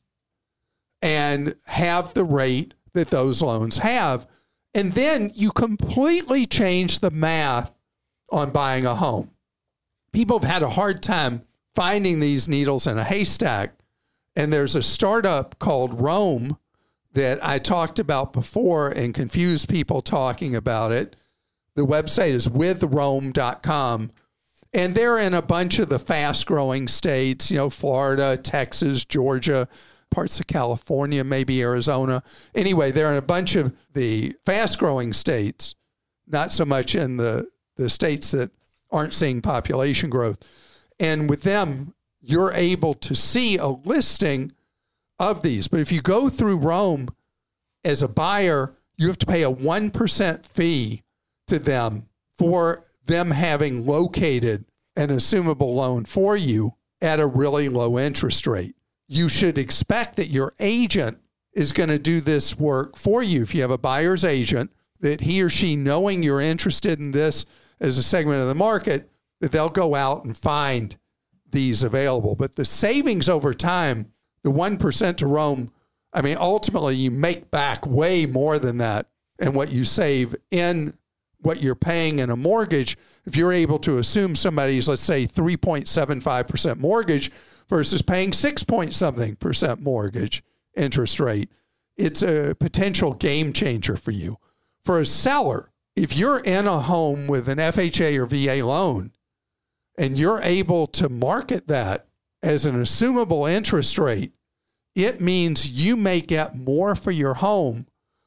and 1.02 1.56
have 1.66 2.14
the 2.14 2.24
rate 2.24 2.74
that 2.94 3.10
those 3.10 3.42
loans 3.42 3.80
have. 3.80 4.28
And 4.74 4.94
then 4.94 5.32
you 5.34 5.52
completely 5.52 6.46
change 6.46 7.00
the 7.00 7.12
math 7.12 7.74
on 8.30 8.52
buying 8.52 8.86
a 8.86 8.96
home. 8.96 9.32
People 10.12 10.40
have 10.40 10.50
had 10.50 10.64
a 10.64 10.70
hard 10.70 11.02
time 11.02 11.44
finding 11.74 12.20
these 12.20 12.50
needles 12.50 12.86
in 12.86 12.98
a 12.98 13.04
haystack. 13.04 13.79
And 14.36 14.54
there's 14.54 14.76
a 14.76 14.82
startup 14.82 15.60
called 15.60 16.00
Roam 16.00 16.58
that 17.14 17.44
I 17.46 17.60
talked 17.60 18.00
about 18.00 18.34
before 18.34 18.90
and 18.90 19.14
confused 19.14 19.70
people 19.70 20.02
talking 20.02 20.56
about 20.56 20.92
it. 20.92 21.16
The 21.76 21.86
website 21.86 22.32
is 22.32 22.48
withroam.com. 22.48 24.12
And 24.72 24.94
they're 24.94 25.18
in 25.18 25.34
a 25.34 25.42
bunch 25.42 25.80
of 25.80 25.90
the 25.90 25.98
fast 25.98 26.46
growing 26.46 26.88
states, 26.88 27.50
you 27.50 27.58
know, 27.58 27.72
Florida, 27.72 28.38
Texas, 28.38 29.04
Georgia, 29.04 29.68
parts 30.12 30.40
of 30.40 30.48
California, 30.48 31.24
maybe 31.24 31.62
Arizona. 31.62 32.22
Anyway, 32.54 32.92
they're 32.92 33.12
in 33.12 33.18
a 33.18 33.22
bunch 33.22 33.56
of 33.56 33.76
the 33.94 34.36
fast 34.46 34.78
growing 34.78 35.14
states, 35.14 35.76
not 36.28 36.52
so 36.52 36.66
much 36.66 36.96
in 36.96 37.18
the, 37.18 37.48
the 37.78 37.90
states 37.90 38.32
that 38.32 38.52
aren't 38.92 39.14
seeing 39.14 39.42
population 39.42 40.10
growth. 40.10 40.38
And 41.00 41.30
with 41.30 41.44
them, 41.44 41.94
you're 42.22 42.54
able 42.54 42.94
to 42.94 43.16
see 43.16 43.58
a 43.58 43.68
listing 43.68 44.54
of 45.18 45.42
these. 45.42 45.68
But 45.68 45.80
if 45.80 45.92
you 45.92 46.02
go 46.02 46.30
through 46.30 46.58
Roam 46.58 47.10
as 47.84 48.02
a 48.02 48.08
buyer, 48.08 48.76
you 48.98 49.08
have 49.08 49.18
to 49.20 49.26
pay 49.26 49.44
a 49.44 49.52
1% 49.52 50.46
fee 50.46 51.04
to 51.48 51.60
them 51.60 52.10
for 52.38 52.84
them 53.06 53.32
having 53.32 53.86
located 53.86 54.66
an 54.96 55.10
assumable 55.10 55.76
loan 55.76 56.06
for 56.06 56.36
you 56.36 56.74
at 57.02 57.20
a 57.20 57.26
really 57.26 57.70
low 57.70 57.98
interest 57.98 58.46
rate. 58.46 58.76
You 59.08 59.30
should 59.30 59.58
expect 59.58 60.18
that 60.18 60.28
your 60.28 60.54
agent 60.60 61.20
is 61.54 61.72
going 61.72 61.90
to 61.90 62.00
do 62.00 62.22
this 62.22 62.58
work 62.58 62.96
for 62.96 63.24
you. 63.24 63.42
If 63.42 63.56
you 63.56 63.62
have 63.62 63.72
a 63.72 63.78
buyer's 63.78 64.24
agent, 64.24 64.72
that 65.00 65.22
he 65.22 65.42
or 65.42 65.50
she, 65.50 65.76
knowing 65.76 66.22
you're 66.22 66.42
interested 66.42 67.00
in 67.00 67.12
this 67.12 67.46
as 67.80 67.98
a 67.98 68.04
segment 68.04 68.42
of 68.42 68.48
the 68.48 68.56
market, 68.56 69.10
that 69.40 69.52
they'll 69.52 69.70
go 69.70 69.96
out 69.96 70.26
and 70.26 70.38
find 70.38 70.98
these 71.52 71.84
available. 71.84 72.36
But 72.36 72.56
the 72.56 72.66
savings 72.66 73.30
over 73.30 73.54
time 73.54 74.12
the 74.44 74.52
1% 74.52 75.18
to 75.18 75.28
Roam, 75.28 75.72
I 76.14 76.22
mean, 76.22 76.38
ultimately 76.40 76.96
you 76.96 77.12
make 77.12 77.52
back 77.52 77.86
way 77.86 78.26
more 78.26 78.58
than 78.58 78.78
that. 78.78 79.08
And 79.40 79.56
what 79.56 79.72
you 79.72 79.86
save 79.86 80.36
in 80.52 80.98
what 81.42 81.62
you're 81.62 81.76
paying 81.76 82.20
in 82.20 82.30
a 82.30 82.36
mortgage, 82.36 82.98
if 83.26 83.36
you're 83.36 83.54
able 83.54 83.80
to 83.80 83.98
assume 83.98 84.36
somebody's, 84.36 84.90
let's 84.90 85.02
say, 85.02 85.26
3.75% 85.26 86.78
mortgage 86.78 87.32
versus 87.70 88.02
paying 88.02 88.34
6 88.34 88.64
point 88.64 88.94
something 88.94 89.36
percent 89.38 89.82
mortgage 89.82 90.44
interest 90.76 91.20
rate, 91.20 91.50
it's 91.96 92.22
a 92.22 92.56
potential 92.60 93.14
game 93.14 93.54
changer 93.54 93.96
for 93.96 94.12
you. 94.12 94.38
For 94.84 95.00
a 95.00 95.06
seller, 95.06 95.72
if 95.96 96.16
you're 96.16 96.40
in 96.40 96.68
a 96.68 96.80
home 96.80 97.28
with 97.28 97.48
an 97.48 97.58
FHA 97.58 98.18
or 98.18 98.26
VA 98.26 98.66
loan 98.66 99.12
and 100.00 100.18
you're 100.18 100.42
able 100.42 100.88
to 100.88 101.10
market 101.10 101.68
that 101.68 102.08
as 102.42 102.66
an 102.66 102.82
assumable 102.82 103.52
interest 103.52 103.98
rate, 103.98 104.32
it 104.96 105.20
means 105.20 105.74
you 105.74 105.98
may 105.98 106.22
get 106.22 106.56
more 106.56 106.96
for 106.96 107.12
your 107.12 107.36
home 107.36 107.86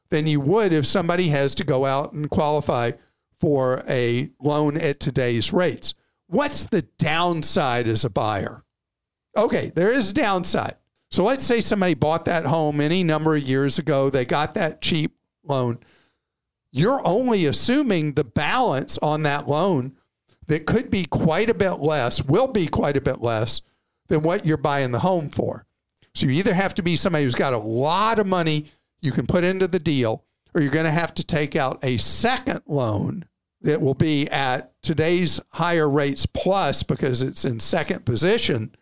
than 0.09 0.27
you 0.27 0.39
would 0.39 0.71
if 0.71 0.85
somebody 0.85 1.29
has 1.29 1.55
to 1.55 1.63
go 1.65 1.85
out 1.85 2.13
and 2.13 2.29
qualify 2.29 2.91
for 3.39 3.83
a 3.89 4.29
loan 4.39 4.77
at 4.77 4.99
today's 4.99 5.51
rates. 5.51 5.95
What's 6.27 6.65
the 6.65 6.83
downside 6.99 7.87
as 7.87 8.05
a 8.05 8.09
buyer? 8.09 8.63
Okay, 9.35 9.71
there 9.75 9.91
is 9.91 10.11
a 10.11 10.13
downside. 10.13 10.75
So 11.09 11.23
let's 11.23 11.43
say 11.43 11.59
somebody 11.59 11.95
bought 11.95 12.25
that 12.25 12.45
home 12.45 12.81
any 12.81 13.03
number 13.03 13.35
of 13.35 13.41
years 13.41 13.79
ago, 13.79 14.11
they 14.11 14.25
got 14.25 14.53
that 14.53 14.79
cheap 14.79 15.15
loan. 15.43 15.79
You're 16.71 17.05
only 17.05 17.47
assuming 17.47 18.13
the 18.13 18.23
balance 18.23 18.99
on 18.99 19.23
that 19.23 19.47
loan 19.47 19.97
that 20.47 20.65
could 20.65 20.89
be 20.89 21.05
quite 21.05 21.49
a 21.49 21.53
bit 21.53 21.79
less, 21.79 22.23
will 22.23 22.47
be 22.47 22.67
quite 22.67 22.97
a 22.97 23.01
bit 23.01 23.21
less 23.21 23.61
than 24.07 24.21
what 24.21 24.45
you're 24.45 24.57
buying 24.57 24.91
the 24.91 24.99
home 24.99 25.29
for. 25.29 25.65
So 26.15 26.27
you 26.27 26.33
either 26.33 26.53
have 26.53 26.75
to 26.75 26.83
be 26.83 26.95
somebody 26.95 27.23
who's 27.23 27.35
got 27.35 27.53
a 27.53 27.57
lot 27.57 28.19
of 28.19 28.27
money 28.27 28.67
you 29.01 29.11
can 29.11 29.27
put 29.27 29.43
into 29.43 29.67
the 29.67 29.79
deal, 29.79 30.25
or 30.53 30.61
you're 30.61 30.71
going 30.71 30.85
to 30.85 30.91
have 30.91 31.13
to 31.15 31.23
take 31.23 31.55
out 31.55 31.83
a 31.83 31.97
second 31.97 32.61
loan 32.67 33.25
that 33.61 33.81
will 33.81 33.93
be 33.93 34.29
at 34.29 34.73
today's 34.83 35.39
higher 35.53 35.89
rates 35.89 36.25
plus 36.25 36.83
because 36.83 37.23
it's 37.23 37.45
in 37.45 37.59
second 37.59 38.05
position 38.05 38.75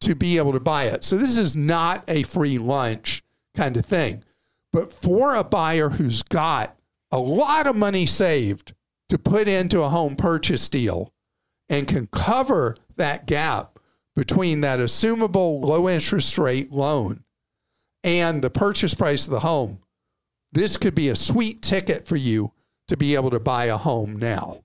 to 0.00 0.14
be 0.14 0.36
able 0.36 0.52
to 0.52 0.60
buy 0.60 0.84
it. 0.84 1.02
So 1.04 1.16
this 1.16 1.38
is 1.38 1.56
not 1.56 2.04
a 2.06 2.22
free 2.22 2.58
lunch 2.58 3.24
kind 3.54 3.76
of 3.76 3.86
thing. 3.86 4.22
But 4.72 4.92
for 4.92 5.34
a 5.34 5.42
buyer 5.42 5.88
who's 5.88 6.22
got 6.22 6.76
a 7.10 7.18
lot 7.18 7.66
of 7.66 7.74
money 7.74 8.04
saved 8.04 8.74
to 9.08 9.18
put 9.18 9.48
into 9.48 9.82
a 9.82 9.88
home 9.88 10.16
purchase 10.16 10.68
deal 10.68 11.12
and 11.68 11.88
can 11.88 12.06
cover 12.08 12.76
that 12.96 13.26
gap 13.26 13.78
between 14.14 14.62
that 14.62 14.78
assumable 14.78 15.62
low 15.62 15.88
interest 15.88 16.38
rate 16.38 16.72
loan 16.72 17.24
and 18.02 18.42
the 18.42 18.50
purchase 18.50 18.94
price 18.94 19.24
of 19.26 19.30
the 19.32 19.40
home, 19.40 19.80
this 20.52 20.76
could 20.76 20.94
be 20.94 21.08
a 21.08 21.16
sweet 21.16 21.60
ticket 21.60 22.06
for 22.06 22.16
you 22.16 22.52
to 22.88 22.96
be 22.96 23.14
able 23.14 23.30
to 23.30 23.40
buy 23.40 23.66
a 23.66 23.76
home 23.76 24.16
now. 24.16 24.62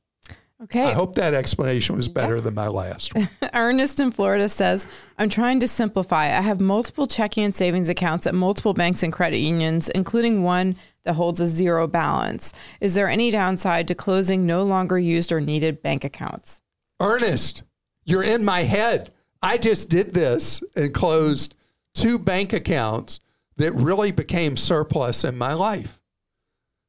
Okay. 0.63 0.83
I 0.83 0.91
hope 0.91 1.15
that 1.15 1.33
explanation 1.33 1.95
was 1.95 2.07
better 2.07 2.39
than 2.39 2.53
my 2.53 2.67
last 2.67 3.15
one. 3.15 3.27
Ernest 3.53 3.99
in 3.99 4.11
Florida 4.11 4.47
says, 4.47 4.85
I'm 5.17 5.29
trying 5.29 5.59
to 5.61 5.67
simplify. 5.67 6.25
I 6.25 6.41
have 6.41 6.61
multiple 6.61 7.07
checking 7.07 7.43
and 7.45 7.55
savings 7.55 7.89
accounts 7.89 8.27
at 8.27 8.35
multiple 8.35 8.75
banks 8.75 9.01
and 9.01 9.11
credit 9.11 9.39
unions, 9.39 9.89
including 9.89 10.43
one 10.43 10.75
that 11.03 11.13
holds 11.13 11.41
a 11.41 11.47
zero 11.47 11.87
balance. 11.87 12.53
Is 12.79 12.93
there 12.93 13.09
any 13.09 13.31
downside 13.31 13.87
to 13.87 13.95
closing 13.95 14.45
no 14.45 14.63
longer 14.63 14.99
used 14.99 15.31
or 15.31 15.41
needed 15.41 15.81
bank 15.81 16.03
accounts? 16.03 16.61
Ernest, 16.99 17.63
You're 18.05 18.23
in 18.23 18.45
my 18.45 18.61
head. 18.61 19.11
I 19.41 19.57
just 19.57 19.89
did 19.89 20.13
this 20.13 20.63
and 20.75 20.93
closed 20.93 21.55
two 21.95 22.19
bank 22.19 22.53
accounts 22.53 23.19
that 23.57 23.73
really 23.73 24.11
became 24.11 24.57
surplus 24.57 25.23
in 25.23 25.37
my 25.37 25.53
life. 25.53 25.99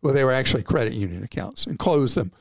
Well, 0.02 0.12
they 0.12 0.24
were 0.24 0.32
actually 0.32 0.62
credit 0.62 0.92
union 0.92 1.22
accounts 1.22 1.66
and 1.66 1.78
closed 1.78 2.14
them. 2.14 2.32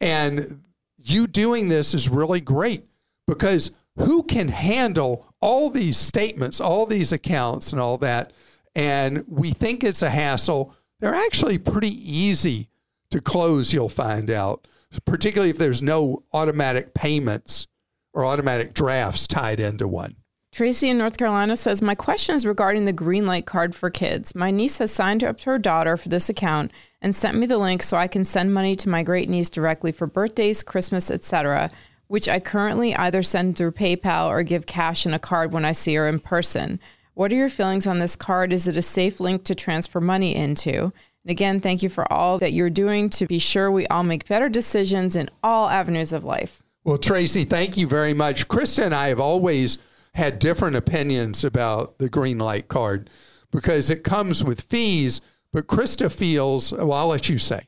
And 0.00 0.62
you 1.02 1.26
doing 1.26 1.68
this 1.68 1.94
is 1.94 2.08
really 2.08 2.40
great 2.40 2.84
because 3.26 3.72
who 3.96 4.22
can 4.22 4.48
handle 4.48 5.26
all 5.40 5.70
these 5.70 5.96
statements, 5.96 6.60
all 6.60 6.86
these 6.86 7.12
accounts, 7.12 7.72
and 7.72 7.80
all 7.80 7.98
that? 7.98 8.32
And 8.74 9.24
we 9.28 9.50
think 9.50 9.82
it's 9.82 10.02
a 10.02 10.10
hassle. 10.10 10.74
They're 11.00 11.14
actually 11.14 11.58
pretty 11.58 11.88
easy 11.88 12.68
to 13.10 13.20
close, 13.20 13.72
you'll 13.72 13.88
find 13.88 14.30
out, 14.30 14.66
particularly 15.04 15.50
if 15.50 15.58
there's 15.58 15.82
no 15.82 16.22
automatic 16.32 16.94
payments 16.94 17.66
or 18.12 18.24
automatic 18.24 18.74
drafts 18.74 19.26
tied 19.26 19.60
into 19.60 19.88
one. 19.88 20.16
Tracy 20.52 20.88
in 20.88 20.98
North 20.98 21.16
Carolina 21.16 21.56
says, 21.56 21.80
My 21.80 21.94
question 21.94 22.34
is 22.34 22.44
regarding 22.44 22.84
the 22.84 22.92
Greenlight 22.92 23.44
card 23.44 23.74
for 23.74 23.88
kids. 23.88 24.34
My 24.34 24.50
niece 24.50 24.78
has 24.78 24.90
signed 24.90 25.22
up 25.22 25.38
to 25.38 25.50
her 25.50 25.58
daughter 25.58 25.96
for 25.96 26.08
this 26.08 26.28
account 26.28 26.72
and 27.00 27.14
sent 27.14 27.36
me 27.36 27.46
the 27.46 27.56
link 27.56 27.84
so 27.84 27.96
I 27.96 28.08
can 28.08 28.24
send 28.24 28.52
money 28.52 28.74
to 28.76 28.88
my 28.88 29.04
great 29.04 29.28
niece 29.28 29.48
directly 29.48 29.92
for 29.92 30.08
birthdays, 30.08 30.64
Christmas, 30.64 31.08
etc., 31.08 31.70
which 32.08 32.28
I 32.28 32.40
currently 32.40 32.96
either 32.96 33.22
send 33.22 33.56
through 33.56 33.70
PayPal 33.72 34.26
or 34.26 34.42
give 34.42 34.66
cash 34.66 35.06
in 35.06 35.14
a 35.14 35.20
card 35.20 35.52
when 35.52 35.64
I 35.64 35.70
see 35.70 35.94
her 35.94 36.08
in 36.08 36.18
person. 36.18 36.80
What 37.14 37.32
are 37.32 37.36
your 37.36 37.48
feelings 37.48 37.86
on 37.86 38.00
this 38.00 38.16
card? 38.16 38.52
Is 38.52 38.66
it 38.66 38.76
a 38.76 38.82
safe 38.82 39.20
link 39.20 39.44
to 39.44 39.54
transfer 39.54 40.00
money 40.00 40.34
into? 40.34 40.92
And 41.22 41.30
again, 41.30 41.60
thank 41.60 41.84
you 41.84 41.88
for 41.88 42.12
all 42.12 42.38
that 42.38 42.52
you're 42.52 42.70
doing 42.70 43.08
to 43.10 43.26
be 43.26 43.38
sure 43.38 43.70
we 43.70 43.86
all 43.86 44.02
make 44.02 44.26
better 44.26 44.48
decisions 44.48 45.14
in 45.14 45.30
all 45.44 45.68
avenues 45.68 46.12
of 46.12 46.24
life. 46.24 46.64
Well, 46.82 46.98
Tracy, 46.98 47.44
thank 47.44 47.76
you 47.76 47.86
very 47.86 48.14
much. 48.14 48.48
Krista 48.48 48.86
and 48.86 48.94
I 48.94 49.08
have 49.08 49.20
always 49.20 49.78
had 50.14 50.38
different 50.38 50.76
opinions 50.76 51.44
about 51.44 51.98
the 51.98 52.08
Greenlight 52.10 52.68
card 52.68 53.08
because 53.50 53.90
it 53.90 54.04
comes 54.04 54.44
with 54.44 54.62
fees, 54.62 55.20
but 55.52 55.66
Krista 55.66 56.12
feels, 56.12 56.72
well, 56.72 56.92
I'll 56.92 57.08
let 57.08 57.28
you 57.28 57.38
say. 57.38 57.66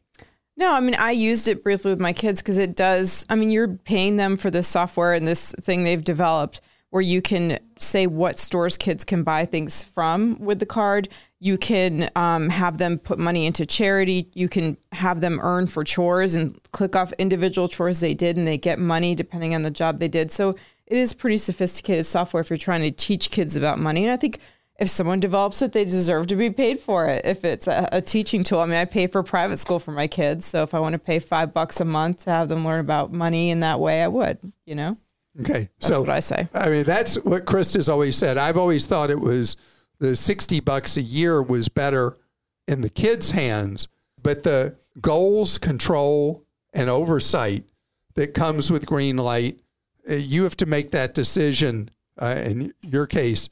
No, 0.56 0.74
I 0.74 0.80
mean, 0.80 0.94
I 0.94 1.12
used 1.12 1.48
it 1.48 1.64
briefly 1.64 1.90
with 1.90 2.00
my 2.00 2.12
kids 2.12 2.42
because 2.42 2.58
it 2.58 2.76
does. 2.76 3.26
I 3.28 3.34
mean, 3.34 3.50
you're 3.50 3.68
paying 3.68 4.16
them 4.16 4.36
for 4.36 4.50
this 4.50 4.68
software 4.68 5.14
and 5.14 5.26
this 5.26 5.52
thing 5.60 5.84
they've 5.84 6.04
developed 6.04 6.60
where 6.92 7.02
you 7.02 7.22
can 7.22 7.58
say 7.78 8.06
what 8.06 8.38
stores 8.38 8.76
kids 8.76 9.02
can 9.02 9.22
buy 9.22 9.46
things 9.46 9.82
from 9.82 10.38
with 10.38 10.58
the 10.58 10.66
card. 10.66 11.08
You 11.40 11.56
can 11.56 12.10
um, 12.14 12.50
have 12.50 12.76
them 12.76 12.98
put 12.98 13.18
money 13.18 13.46
into 13.46 13.64
charity. 13.64 14.28
You 14.34 14.46
can 14.46 14.76
have 14.92 15.22
them 15.22 15.40
earn 15.42 15.68
for 15.68 15.84
chores 15.84 16.34
and 16.34 16.54
click 16.72 16.94
off 16.94 17.10
individual 17.14 17.66
chores 17.66 18.00
they 18.00 18.12
did 18.12 18.36
and 18.36 18.46
they 18.46 18.58
get 18.58 18.78
money 18.78 19.14
depending 19.14 19.54
on 19.54 19.62
the 19.62 19.70
job 19.70 20.00
they 20.00 20.08
did. 20.08 20.30
So 20.30 20.54
it 20.92 20.98
is 20.98 21.14
pretty 21.14 21.38
sophisticated 21.38 22.04
software 22.04 22.42
if 22.42 22.50
you're 22.50 22.58
trying 22.58 22.82
to 22.82 22.90
teach 22.90 23.30
kids 23.30 23.56
about 23.56 23.78
money. 23.78 24.04
And 24.04 24.12
I 24.12 24.18
think 24.18 24.40
if 24.78 24.90
someone 24.90 25.20
develops 25.20 25.62
it, 25.62 25.72
they 25.72 25.84
deserve 25.84 26.26
to 26.26 26.36
be 26.36 26.50
paid 26.50 26.80
for 26.80 27.06
it. 27.06 27.24
If 27.24 27.46
it's 27.46 27.66
a, 27.66 27.88
a, 27.92 28.02
teaching 28.02 28.44
tool, 28.44 28.60
I 28.60 28.66
mean, 28.66 28.76
I 28.76 28.84
pay 28.84 29.06
for 29.06 29.22
private 29.22 29.56
school 29.56 29.78
for 29.78 29.92
my 29.92 30.06
kids. 30.06 30.44
So 30.44 30.62
if 30.62 30.74
I 30.74 30.80
want 30.80 30.92
to 30.92 30.98
pay 30.98 31.18
five 31.18 31.54
bucks 31.54 31.80
a 31.80 31.86
month 31.86 32.24
to 32.24 32.30
have 32.30 32.50
them 32.50 32.66
learn 32.66 32.80
about 32.80 33.10
money 33.10 33.50
in 33.50 33.60
that 33.60 33.80
way, 33.80 34.02
I 34.02 34.08
would, 34.08 34.38
you 34.66 34.74
know? 34.74 34.98
Okay. 35.40 35.70
So 35.78 35.88
that's 35.88 35.88
so 35.88 36.00
what 36.00 36.10
I 36.10 36.20
say. 36.20 36.48
I 36.52 36.68
mean, 36.68 36.84
that's 36.84 37.14
what 37.24 37.46
Krista's 37.46 37.88
always 37.88 38.16
said. 38.16 38.36
I've 38.36 38.58
always 38.58 38.84
thought 38.84 39.08
it 39.08 39.20
was 39.20 39.56
the 39.98 40.14
60 40.14 40.60
bucks 40.60 40.98
a 40.98 41.02
year 41.02 41.42
was 41.42 41.70
better 41.70 42.18
in 42.68 42.82
the 42.82 42.90
kids' 42.90 43.30
hands, 43.30 43.88
but 44.22 44.42
the 44.42 44.76
goals, 45.00 45.56
control, 45.56 46.44
and 46.74 46.90
oversight 46.90 47.64
that 48.14 48.34
comes 48.34 48.70
with 48.70 48.84
Greenlight 48.84 49.54
uh, 49.54 49.58
you 50.08 50.44
have 50.44 50.56
to 50.58 50.66
make 50.66 50.90
that 50.92 51.14
decision. 51.14 51.90
Uh, 52.20 52.34
in 52.44 52.72
your 52.82 53.06
case, 53.06 53.48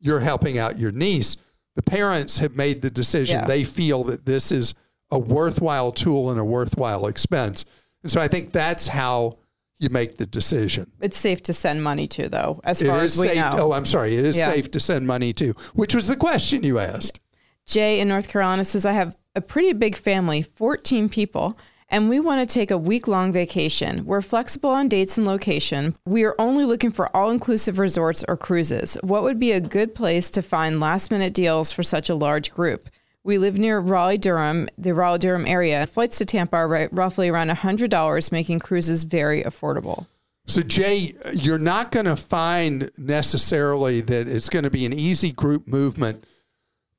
you're 0.00 0.20
helping 0.20 0.58
out 0.58 0.78
your 0.78 0.92
niece. 0.92 1.36
The 1.74 1.82
parents 1.82 2.38
have 2.38 2.56
made 2.56 2.82
the 2.82 2.90
decision. 2.90 3.40
Yeah. 3.40 3.46
They 3.46 3.64
feel 3.64 4.04
that 4.04 4.24
this 4.26 4.52
is 4.52 4.74
a 5.10 5.18
worthwhile 5.18 5.90
tool 5.92 6.30
and 6.30 6.38
a 6.38 6.44
worthwhile 6.44 7.06
expense. 7.06 7.64
And 8.02 8.12
so 8.12 8.20
I 8.20 8.28
think 8.28 8.52
that's 8.52 8.88
how 8.88 9.38
you 9.78 9.88
make 9.90 10.16
the 10.16 10.26
decision. 10.26 10.90
It's 11.00 11.16
safe 11.16 11.42
to 11.44 11.52
send 11.52 11.82
money 11.84 12.06
to, 12.08 12.28
though, 12.28 12.60
as 12.64 12.82
It 12.82 12.86
far 12.88 12.98
as 12.98 13.16
we 13.18 13.28
safe. 13.28 13.36
know. 13.36 13.50
Oh, 13.54 13.72
I'm 13.72 13.84
sorry. 13.86 14.16
It 14.16 14.24
is 14.24 14.36
Yeah. 14.36 14.52
safe 14.52 14.70
to 14.72 14.80
send 14.80 15.06
money 15.06 15.32
to, 15.34 15.52
which 15.74 15.94
was 15.94 16.08
the 16.08 16.16
question 16.16 16.62
you 16.64 16.78
asked. 16.78 17.20
Jay 17.66 18.00
in 18.00 18.08
North 18.08 18.28
Carolina 18.28 18.64
says, 18.64 18.84
I 18.84 18.92
have 18.92 19.16
a 19.36 19.40
pretty 19.40 19.72
big 19.72 19.96
family, 19.96 20.42
14 20.42 21.08
people, 21.08 21.56
and 21.88 22.08
we 22.08 22.20
want 22.20 22.46
to 22.46 22.52
take 22.52 22.70
a 22.70 22.78
week 22.78 23.08
long 23.08 23.32
vacation. 23.32 24.04
We're 24.04 24.20
flexible 24.20 24.70
on 24.70 24.88
dates 24.88 25.16
and 25.16 25.26
location. 25.26 25.96
We 26.06 26.24
are 26.24 26.34
only 26.38 26.64
looking 26.64 26.92
for 26.92 27.14
all 27.16 27.30
inclusive 27.30 27.78
resorts 27.78 28.24
or 28.28 28.36
cruises. 28.36 28.98
What 29.02 29.22
would 29.22 29.38
be 29.38 29.52
a 29.52 29.60
good 29.60 29.94
place 29.94 30.30
to 30.30 30.42
find 30.42 30.80
last 30.80 31.10
minute 31.10 31.34
deals 31.34 31.72
for 31.72 31.82
such 31.82 32.10
a 32.10 32.14
large 32.14 32.52
group? 32.52 32.88
We 33.24 33.38
live 33.38 33.58
near 33.58 33.78
Raleigh, 33.78 34.18
Durham, 34.18 34.68
the 34.78 34.94
Raleigh, 34.94 35.18
Durham 35.18 35.46
area. 35.46 35.86
Flights 35.86 36.18
to 36.18 36.24
Tampa 36.24 36.56
are 36.56 36.68
right- 36.68 36.92
roughly 36.92 37.28
around 37.28 37.50
$100, 37.50 38.32
making 38.32 38.58
cruises 38.60 39.04
very 39.04 39.42
affordable. 39.42 40.06
So, 40.46 40.62
Jay, 40.62 41.12
you're 41.34 41.58
not 41.58 41.90
going 41.90 42.06
to 42.06 42.16
find 42.16 42.90
necessarily 42.96 44.00
that 44.00 44.26
it's 44.26 44.48
going 44.48 44.62
to 44.62 44.70
be 44.70 44.86
an 44.86 44.94
easy 44.94 45.30
group 45.30 45.68
movement 45.68 46.24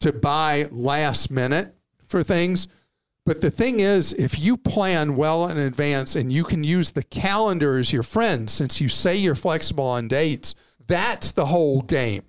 to 0.02 0.13
buy 0.13 0.67
last 0.71 1.32
minute 1.32 1.75
for 2.06 2.21
things. 2.21 2.67
But 3.25 3.41
the 3.41 3.51
thing 3.51 3.79
is, 3.79 4.13
if 4.13 4.39
you 4.39 4.58
plan 4.58 5.15
well 5.15 5.47
in 5.47 5.58
advance 5.58 6.15
and 6.15 6.34
you 6.34 6.43
can 6.43 6.63
use 6.63 6.91
the 6.91 7.03
calendar 7.03 7.77
as 7.77 7.93
your 7.93 8.03
friend, 8.03 8.49
since 8.49 8.82
you 8.82 8.89
say 8.89 9.15
you're 9.15 9.36
flexible 9.36 9.86
on 9.86 10.08
dates, 10.08 10.55
that's 10.88 11.32
the 11.32 11.45
whole 11.45 11.82
game. 11.82 12.23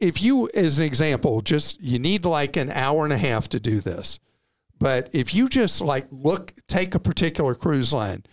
If 0.00 0.22
you, 0.22 0.48
as 0.54 0.78
an 0.78 0.86
example, 0.86 1.40
just 1.40 1.82
you 1.82 1.98
need 1.98 2.24
like 2.24 2.56
an 2.56 2.70
hour 2.70 3.04
and 3.04 3.12
a 3.12 3.18
half 3.18 3.48
to 3.50 3.60
do 3.60 3.80
this. 3.80 4.18
But 4.78 5.10
if 5.12 5.34
you 5.34 5.48
just 5.48 5.80
like 5.80 6.06
look, 6.10 6.54
take 6.68 6.94
a 6.94 7.00
particular 7.00 7.54
cruise 7.54 7.92
line 7.92 8.24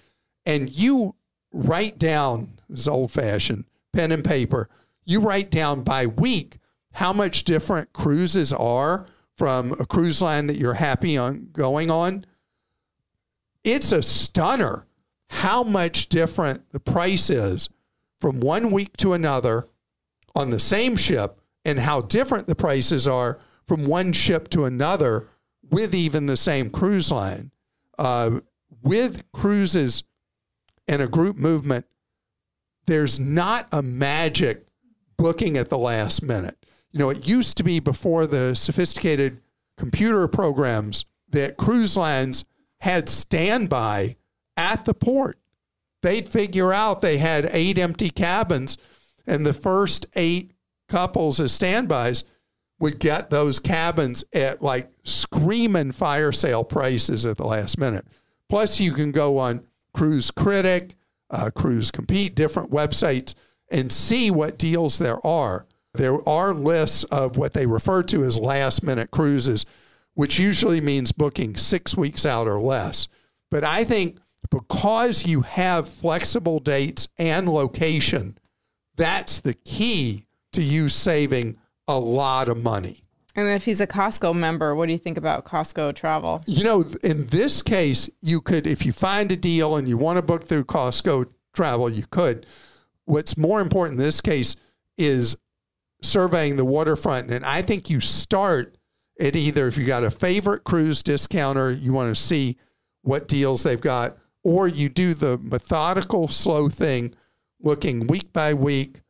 and 0.46 0.70
you 0.70 1.16
write 1.52 1.98
down, 1.98 2.60
this 2.70 2.82
is 2.82 2.88
old 2.88 3.12
fashioned, 3.12 3.66
pen 3.94 4.12
and 4.12 4.24
paper, 4.24 4.70
you 5.06 5.20
write 5.20 5.50
down 5.50 5.84
by 5.84 6.06
week 6.06 6.60
how 6.94 7.12
much 7.12 7.44
different 7.44 7.94
cruises 7.94 8.54
are 8.54 9.08
from 9.38 9.74
a 9.74 9.86
cruise 9.86 10.22
line 10.22 10.48
that 10.48 10.58
you're 10.58 10.76
happy 10.76 11.18
on 11.18 11.50
going 11.52 11.92
on. 11.92 12.26
It's 13.64 13.92
a 13.92 14.02
stunner 14.02 14.86
how 15.30 15.64
much 15.64 16.08
different 16.08 16.72
the 16.72 16.80
price 16.80 17.30
is 17.30 17.70
from 18.22 18.40
one 18.40 18.72
week 18.72 18.96
to 18.98 19.14
another 19.14 19.68
on 20.36 20.50
the 20.50 20.60
same 20.60 20.96
ship 20.96 21.42
and 21.64 21.80
how 21.80 22.02
different 22.02 22.48
the 22.48 22.56
prices 22.56 23.08
are 23.08 23.40
from 23.66 23.86
one 23.86 24.14
ship 24.14 24.50
to 24.50 24.66
another 24.66 25.30
with 25.70 25.96
even 25.96 26.28
the 26.28 26.38
same 26.38 26.70
cruise 26.70 27.12
line. 27.12 27.52
Uh, 27.98 28.40
with 28.82 29.30
cruises 29.32 30.04
and 30.88 31.02
a 31.02 31.08
group 31.08 31.38
movement, 31.38 31.86
there's 32.86 33.20
not 33.20 33.68
a 33.72 33.82
magic 33.82 34.68
booking 35.18 35.58
at 35.58 35.70
the 35.70 35.78
last 35.78 36.22
minute. 36.22 36.65
You 36.96 37.00
know, 37.00 37.10
it 37.10 37.28
used 37.28 37.58
to 37.58 37.64
be 37.64 37.82
before 37.82 38.26
the 38.26 38.56
sophisticated 38.56 39.42
computer 39.78 40.30
programs 40.30 41.04
that 41.28 41.58
cruise 41.58 41.98
lines 41.98 42.46
had 42.80 43.10
standby 43.10 44.16
at 44.56 44.86
the 44.86 44.94
port. 44.94 45.38
They'd 46.04 46.30
figure 46.30 46.72
out 46.72 47.02
they 47.02 47.18
had 47.18 47.50
eight 47.52 47.78
empty 47.78 48.10
cabins, 48.10 48.78
and 49.28 49.46
the 49.46 49.52
first 49.52 50.06
eight 50.16 50.54
couples 50.88 51.42
as 51.42 51.52
standbys 51.52 52.24
would 52.80 53.00
get 53.00 53.30
those 53.30 53.60
cabins 53.60 54.24
at 54.32 54.62
like 54.62 54.90
screaming 55.04 55.92
fire 55.92 56.32
sale 56.32 56.64
prices 56.64 57.26
at 57.26 57.36
the 57.36 57.46
last 57.46 57.78
minute. 57.78 58.08
Plus, 58.48 58.80
you 58.80 58.94
can 58.94 59.12
go 59.12 59.38
on 59.38 59.66
Cruise 59.94 60.32
Critic, 60.32 60.96
uh, 61.30 61.50
Cruise 61.54 61.92
Compete, 61.92 62.36
different 62.36 62.72
websites, 62.72 63.34
and 63.70 63.92
see 63.92 64.32
what 64.32 64.58
deals 64.58 64.98
there 64.98 65.20
are. 65.28 65.66
There 65.98 66.28
are 66.28 66.54
lists 66.54 67.04
of 67.06 67.38
what 67.38 67.54
they 67.54 67.66
refer 67.66 68.04
to 68.04 68.24
as 68.24 68.40
last 68.40 68.84
minute 68.84 69.12
cruises, 69.12 69.66
which 70.14 70.40
usually 70.40 70.82
means 70.82 71.12
booking 71.12 71.56
six 71.56 71.96
weeks 71.98 72.26
out 72.26 72.48
or 72.48 72.60
less. 72.60 73.08
But 73.52 73.64
I 73.64 73.84
think 73.84 74.20
because 74.50 75.26
you 75.26 75.42
have 75.42 75.90
flexible 75.90 76.60
dates 76.60 77.08
and 77.18 77.50
location, 77.50 78.38
that's 78.96 79.42
the 79.42 79.54
key 79.54 80.26
to 80.54 80.62
you 80.62 80.90
saving 80.90 81.58
a 81.88 82.00
lot 82.00 82.50
of 82.50 82.62
money. 82.62 83.04
And 83.36 83.50
if 83.50 83.66
he's 83.66 83.82
a 83.82 83.88
Costco 83.88 84.34
member, 84.34 84.74
what 84.74 84.86
do 84.86 84.94
you 84.94 84.98
think 84.98 85.18
about 85.18 85.44
Costco 85.44 85.94
travel? 85.94 86.42
You 86.46 86.64
know, 86.64 86.86
in 87.04 87.28
this 87.28 87.62
case, 87.62 88.10
you 88.22 88.40
could, 88.40 88.66
if 88.66 88.86
you 88.86 88.94
find 88.94 89.32
a 89.32 89.36
deal 89.36 89.76
and 89.76 89.90
you 89.90 89.98
want 89.98 90.18
to 90.18 90.22
book 90.22 90.46
through 90.46 90.64
Costco 90.66 91.30
travel, 91.54 91.90
you 91.90 92.06
could. 92.10 92.46
What's 93.04 93.38
more 93.38 93.60
important 93.60 94.00
in 94.00 94.06
this 94.06 94.22
case 94.22 94.56
is 94.98 95.36
surveying 96.06 96.56
the 96.56 96.66
waterfront. 96.66 97.32
And 97.32 97.46
I 97.46 97.62
think 97.62 97.90
you 97.90 98.00
start 98.00 98.78
at 99.20 99.36
either 99.36 99.68
if 99.68 99.78
you 99.78 99.86
got 99.86 100.04
a 100.04 100.12
favorite 100.12 100.64
cruise 100.64 101.02
discounter, 101.02 101.72
you 101.72 101.94
want 101.94 102.16
to 102.16 102.22
see 102.22 102.58
what 103.02 103.28
deals 103.28 103.64
they've 103.64 103.80
got, 103.80 104.18
or 104.44 104.68
you 104.68 104.90
do 104.90 105.14
the 105.14 105.38
methodical, 105.38 106.28
slow 106.28 106.70
thing 106.70 107.14
looking 107.62 108.08
week 108.08 108.34
by 108.34 108.54
week 108.54 109.02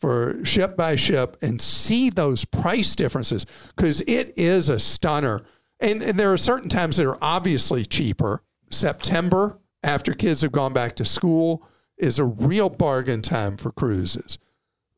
for 0.00 0.44
ship 0.44 0.76
by 0.76 0.96
ship 0.96 1.36
and 1.40 1.60
see 1.60 2.10
those 2.10 2.44
price 2.44 2.94
differences 2.94 3.46
because 3.74 4.02
it 4.02 4.32
is 4.36 4.68
a 4.68 4.78
stunner. 4.78 5.42
And, 5.80 6.02
and 6.02 6.18
there 6.18 6.32
are 6.32 6.38
certain 6.38 6.68
times 6.68 6.96
that 6.96 7.06
are 7.06 7.18
obviously 7.22 7.84
cheaper. 7.84 8.42
September, 8.70 9.58
after 9.82 10.12
kids 10.12 10.42
have 10.42 10.52
gone 10.52 10.72
back 10.72 10.96
to 10.96 11.04
school, 11.04 11.66
is 11.98 12.18
a 12.18 12.24
real 12.24 12.68
bargain 12.68 13.22
time 13.22 13.56
for 13.56 13.70
cruises. 13.72 14.38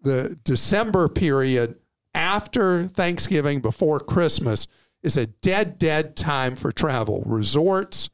The 0.00 0.38
December 0.44 1.08
period 1.08 1.76
after 2.14 2.88
Thanksgiving, 2.88 3.60
before 3.60 4.00
Christmas, 4.00 4.66
is 5.02 5.16
a 5.16 5.26
dead, 5.26 5.78
dead 5.78 6.16
time 6.16 6.56
for 6.56 6.72
travel. 6.72 7.22
Resorts, 7.26 8.08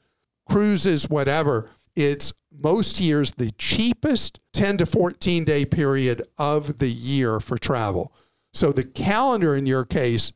cruises, 0.49 1.09
whatever. 1.09 1.71
It's 1.95 2.33
most 2.53 3.01
years 3.01 3.33
the 3.33 3.51
cheapest 3.53 4.39
10 4.53 4.79
to 4.79 4.87
14 4.87 5.45
day 5.45 5.65
period 5.65 6.23
of 6.39 6.79
the 6.79 6.89
year 6.89 7.41
for 7.41 7.59
travel. 7.59 8.13
So 8.53 8.73
the 8.73 8.85
calendar 8.85 9.57
in 9.57 9.67
your 9.67 9.85
case 9.85 10.33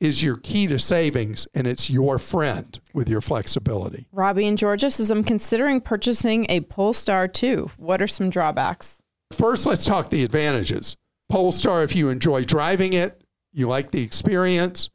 is 0.00 0.22
your 0.22 0.36
key 0.36 0.66
to 0.66 0.78
savings 0.78 1.46
and 1.54 1.66
it's 1.66 1.88
your 1.88 2.18
friend 2.18 2.80
with 2.92 3.08
your 3.08 3.20
flexibility. 3.20 4.08
Robbie 4.10 4.48
and 4.48 4.58
Georgia 4.58 4.90
says, 4.90 5.10
I'm 5.10 5.22
considering 5.22 5.80
purchasing 5.80 6.46
a 6.48 6.60
Polestar 6.62 7.28
2. 7.28 7.70
What 7.76 8.02
are 8.02 8.08
some 8.08 8.28
drawbacks? 8.28 9.01
First, 9.34 9.66
let's 9.66 9.84
talk 9.84 10.10
the 10.10 10.24
advantages. 10.24 10.96
Polestar, 11.28 11.82
if 11.82 11.96
you 11.96 12.08
enjoy 12.08 12.44
driving 12.44 12.92
it, 12.92 13.22
you 13.52 13.68
like 13.68 13.90
the 13.90 14.02
experience. 14.02 14.90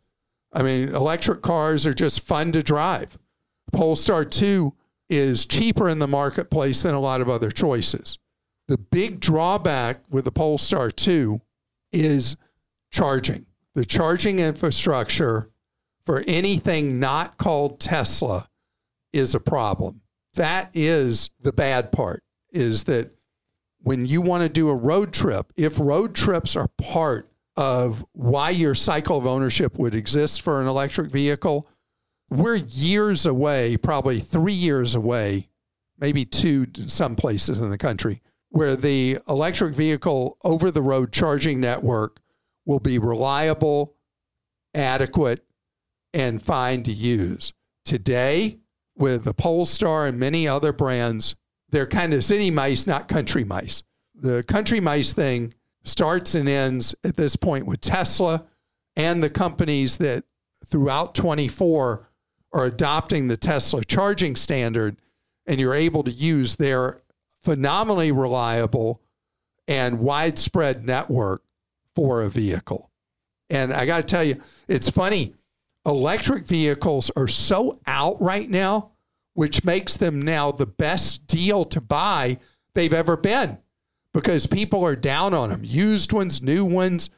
I 0.54 0.64
mean, 0.64 0.90
electric 0.90 1.42
cars 1.42 1.86
are 1.86 1.94
just 1.94 2.22
fun 2.22 2.52
to 2.54 2.64
drive. 2.64 3.18
Polestar 3.72 4.26
2 4.26 4.74
is 5.10 5.46
cheaper 5.46 5.90
in 5.90 6.00
the 6.00 6.08
marketplace 6.08 6.84
than 6.84 6.96
a 6.96 7.00
lot 7.00 7.22
of 7.22 7.30
other 7.30 7.52
choices. 7.52 8.18
The 8.68 8.78
big 8.78 9.20
drawback 9.20 10.02
with 10.10 10.26
the 10.26 10.32
Polestar 10.32 10.92
2 10.92 11.40
is 11.92 12.36
charging. 12.92 13.46
The 13.76 13.86
charging 13.86 14.40
infrastructure 14.40 15.50
for 16.06 16.24
anything 16.28 17.00
not 17.00 17.38
called 17.38 17.80
Tesla 17.80 18.48
is 19.14 19.36
a 19.36 19.40
problem. 19.40 20.02
That 20.34 20.70
is 20.74 21.30
the 21.42 21.54
bad 21.54 21.92
part 21.92 22.24
is 22.52 22.86
that 22.86 23.12
when 23.82 24.06
you 24.06 24.22
want 24.22 24.44
to 24.44 24.50
do 24.50 24.70
a 24.70 24.76
road 24.76 25.14
trip, 25.14 25.52
if 25.56 25.80
road 25.80 26.16
trips 26.16 26.56
are 26.56 26.68
part 26.78 27.32
of 27.56 28.06
why 28.14 28.50
your 28.50 28.76
cycle 28.76 29.18
of 29.18 29.26
ownership 29.26 29.78
would 29.80 29.96
exist 29.96 30.42
for 30.42 30.62
an 30.62 30.68
electric 30.68 31.10
vehicle, 31.10 31.68
we're 32.30 32.56
years 32.56 33.26
away, 33.26 33.78
probably 33.78 34.20
three 34.20 34.54
years 34.54 34.96
away, 34.96 35.50
maybe 35.98 36.26
two 36.26 36.66
some 36.88 37.16
places 37.16 37.60
in 37.60 37.70
the 37.70 37.78
country, 37.78 38.22
where 38.50 38.76
the 38.76 39.18
electric 39.28 39.74
vehicle 39.74 40.38
over 40.44 40.70
the 40.70 40.82
road 40.82 41.12
charging 41.12 41.60
network 41.60 42.20
will 42.66 42.80
be 42.80 43.00
reliable, 43.00 43.96
adequate, 44.74 45.46
and 46.14 46.42
fine 46.42 46.84
to 46.84 46.92
use. 46.92 47.54
Today, 47.86 48.60
with 48.96 49.24
the 49.24 49.34
Polestar 49.34 50.06
and 50.06 50.20
many 50.20 50.48
other 50.48 50.74
brands, 50.74 51.36
they're 51.70 51.88
kind 51.88 52.14
of 52.14 52.24
city 52.24 52.52
mice, 52.52 52.88
not 52.88 53.08
country 53.08 53.44
mice. 53.44 53.84
The 54.16 54.44
country 54.44 54.80
mice 54.80 55.14
thing 55.14 55.54
starts 55.84 56.36
and 56.36 56.50
ends 56.50 56.96
at 57.04 57.18
this 57.18 57.36
point 57.36 57.66
with 57.66 57.82
Tesla 57.82 58.46
and 58.96 59.22
the 59.22 59.30
companies 59.30 59.98
that 60.00 60.24
throughout 60.66 61.16
24 61.16 62.10
are 62.54 62.66
adopting 62.66 63.28
the 63.28 63.38
Tesla 63.38 63.84
charging 63.84 64.36
standard, 64.36 64.98
and 65.46 65.60
you're 65.60 65.74
able 65.74 66.04
to 66.04 66.12
use 66.12 66.56
their 66.56 67.02
phenomenally 67.44 68.12
reliable 68.12 69.02
and 69.68 70.00
widespread 70.00 70.86
network 70.86 71.44
for 71.94 72.22
a 72.22 72.30
vehicle. 72.30 72.90
And 73.50 73.74
I 73.74 73.86
got 73.86 73.98
to 73.98 74.04
tell 74.04 74.24
you, 74.24 74.42
it's 74.68 74.90
funny. 74.90 75.36
Electric 75.86 76.48
vehicles 76.48 77.12
are 77.16 77.28
so 77.28 77.80
out 77.86 78.22
right 78.22 78.50
now, 78.50 78.92
which 79.38 79.64
makes 79.64 79.96
them 79.96 80.20
now 80.20 80.52
the 80.52 80.66
best 80.66 81.28
deal 81.28 81.64
to 81.64 81.80
buy 81.80 82.40
they've 82.74 82.92
ever 82.92 83.16
been 83.16 83.60
because 84.12 84.48
people 84.48 84.84
are 84.84 84.96
down 84.96 85.32
on 85.32 85.52
them, 85.52 85.62
used 85.64 86.12
ones, 86.12 86.42
new 86.42 86.66
ones. 86.66 87.12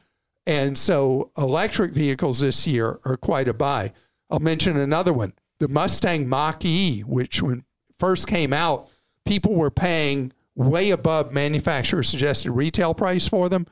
And 0.46 0.76
so 0.76 1.30
electric 1.38 1.92
vehicles 1.92 2.40
this 2.40 2.66
year 2.66 3.00
are 3.06 3.16
quite 3.16 3.48
a 3.48 3.54
buy. 3.54 3.94
I'll 4.28 4.38
mention 4.38 4.76
another 4.76 5.14
one 5.14 5.32
the 5.60 5.68
Mustang 5.68 6.28
Mach 6.28 6.62
E, 6.62 7.00
which 7.00 7.40
when 7.40 7.64
first 7.98 8.26
came 8.26 8.52
out, 8.52 8.90
people 9.24 9.54
were 9.54 9.70
paying 9.70 10.34
way 10.54 10.90
above 10.90 11.32
manufacturer 11.32 12.02
suggested 12.02 12.52
retail 12.52 12.92
price 12.92 13.26
for 13.26 13.48
them. 13.48 13.66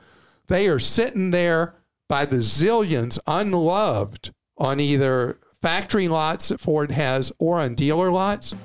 They 0.47 0.67
are 0.69 0.79
sitting 0.79 1.29
there 1.29 1.75
by 2.07 2.25
the 2.25 2.37
zillions 2.37 3.19
unloved 3.27 4.33
on 4.57 4.79
either 4.79 5.37
factory 5.61 6.07
lots 6.07 6.49
that 6.49 6.59
Ford 6.59 6.91
has 6.91 7.31
or 7.39 7.59
on 7.59 7.75
dealer 7.75 8.11
lots. 8.11 8.55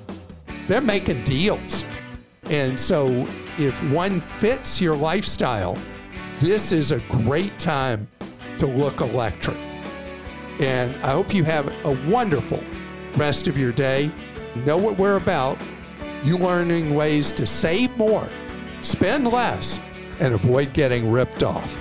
They're 0.67 0.81
making 0.81 1.23
deals. 1.23 1.83
And 2.45 2.79
so 2.79 3.27
if 3.57 3.77
one 3.91 4.21
fits 4.21 4.79
your 4.79 4.95
lifestyle, 4.95 5.77
this 6.39 6.71
is 6.71 6.91
a 6.91 6.99
great 7.09 7.57
time 7.59 8.07
to 8.59 8.67
look 8.67 9.01
electric. 9.01 9.57
And 10.59 10.95
I 10.97 11.11
hope 11.11 11.33
you 11.33 11.43
have 11.43 11.67
a 11.85 12.09
wonderful 12.09 12.63
rest 13.17 13.47
of 13.47 13.57
your 13.57 13.71
day. 13.71 14.11
Know 14.65 14.77
what 14.77 14.97
we're 14.97 15.17
about. 15.17 15.57
You 16.23 16.37
learning 16.37 16.95
ways 16.95 17.33
to 17.33 17.45
save 17.45 17.95
more, 17.97 18.29
spend 18.81 19.27
less, 19.27 19.79
and 20.19 20.33
avoid 20.33 20.73
getting 20.73 21.11
ripped 21.11 21.43
off. 21.43 21.77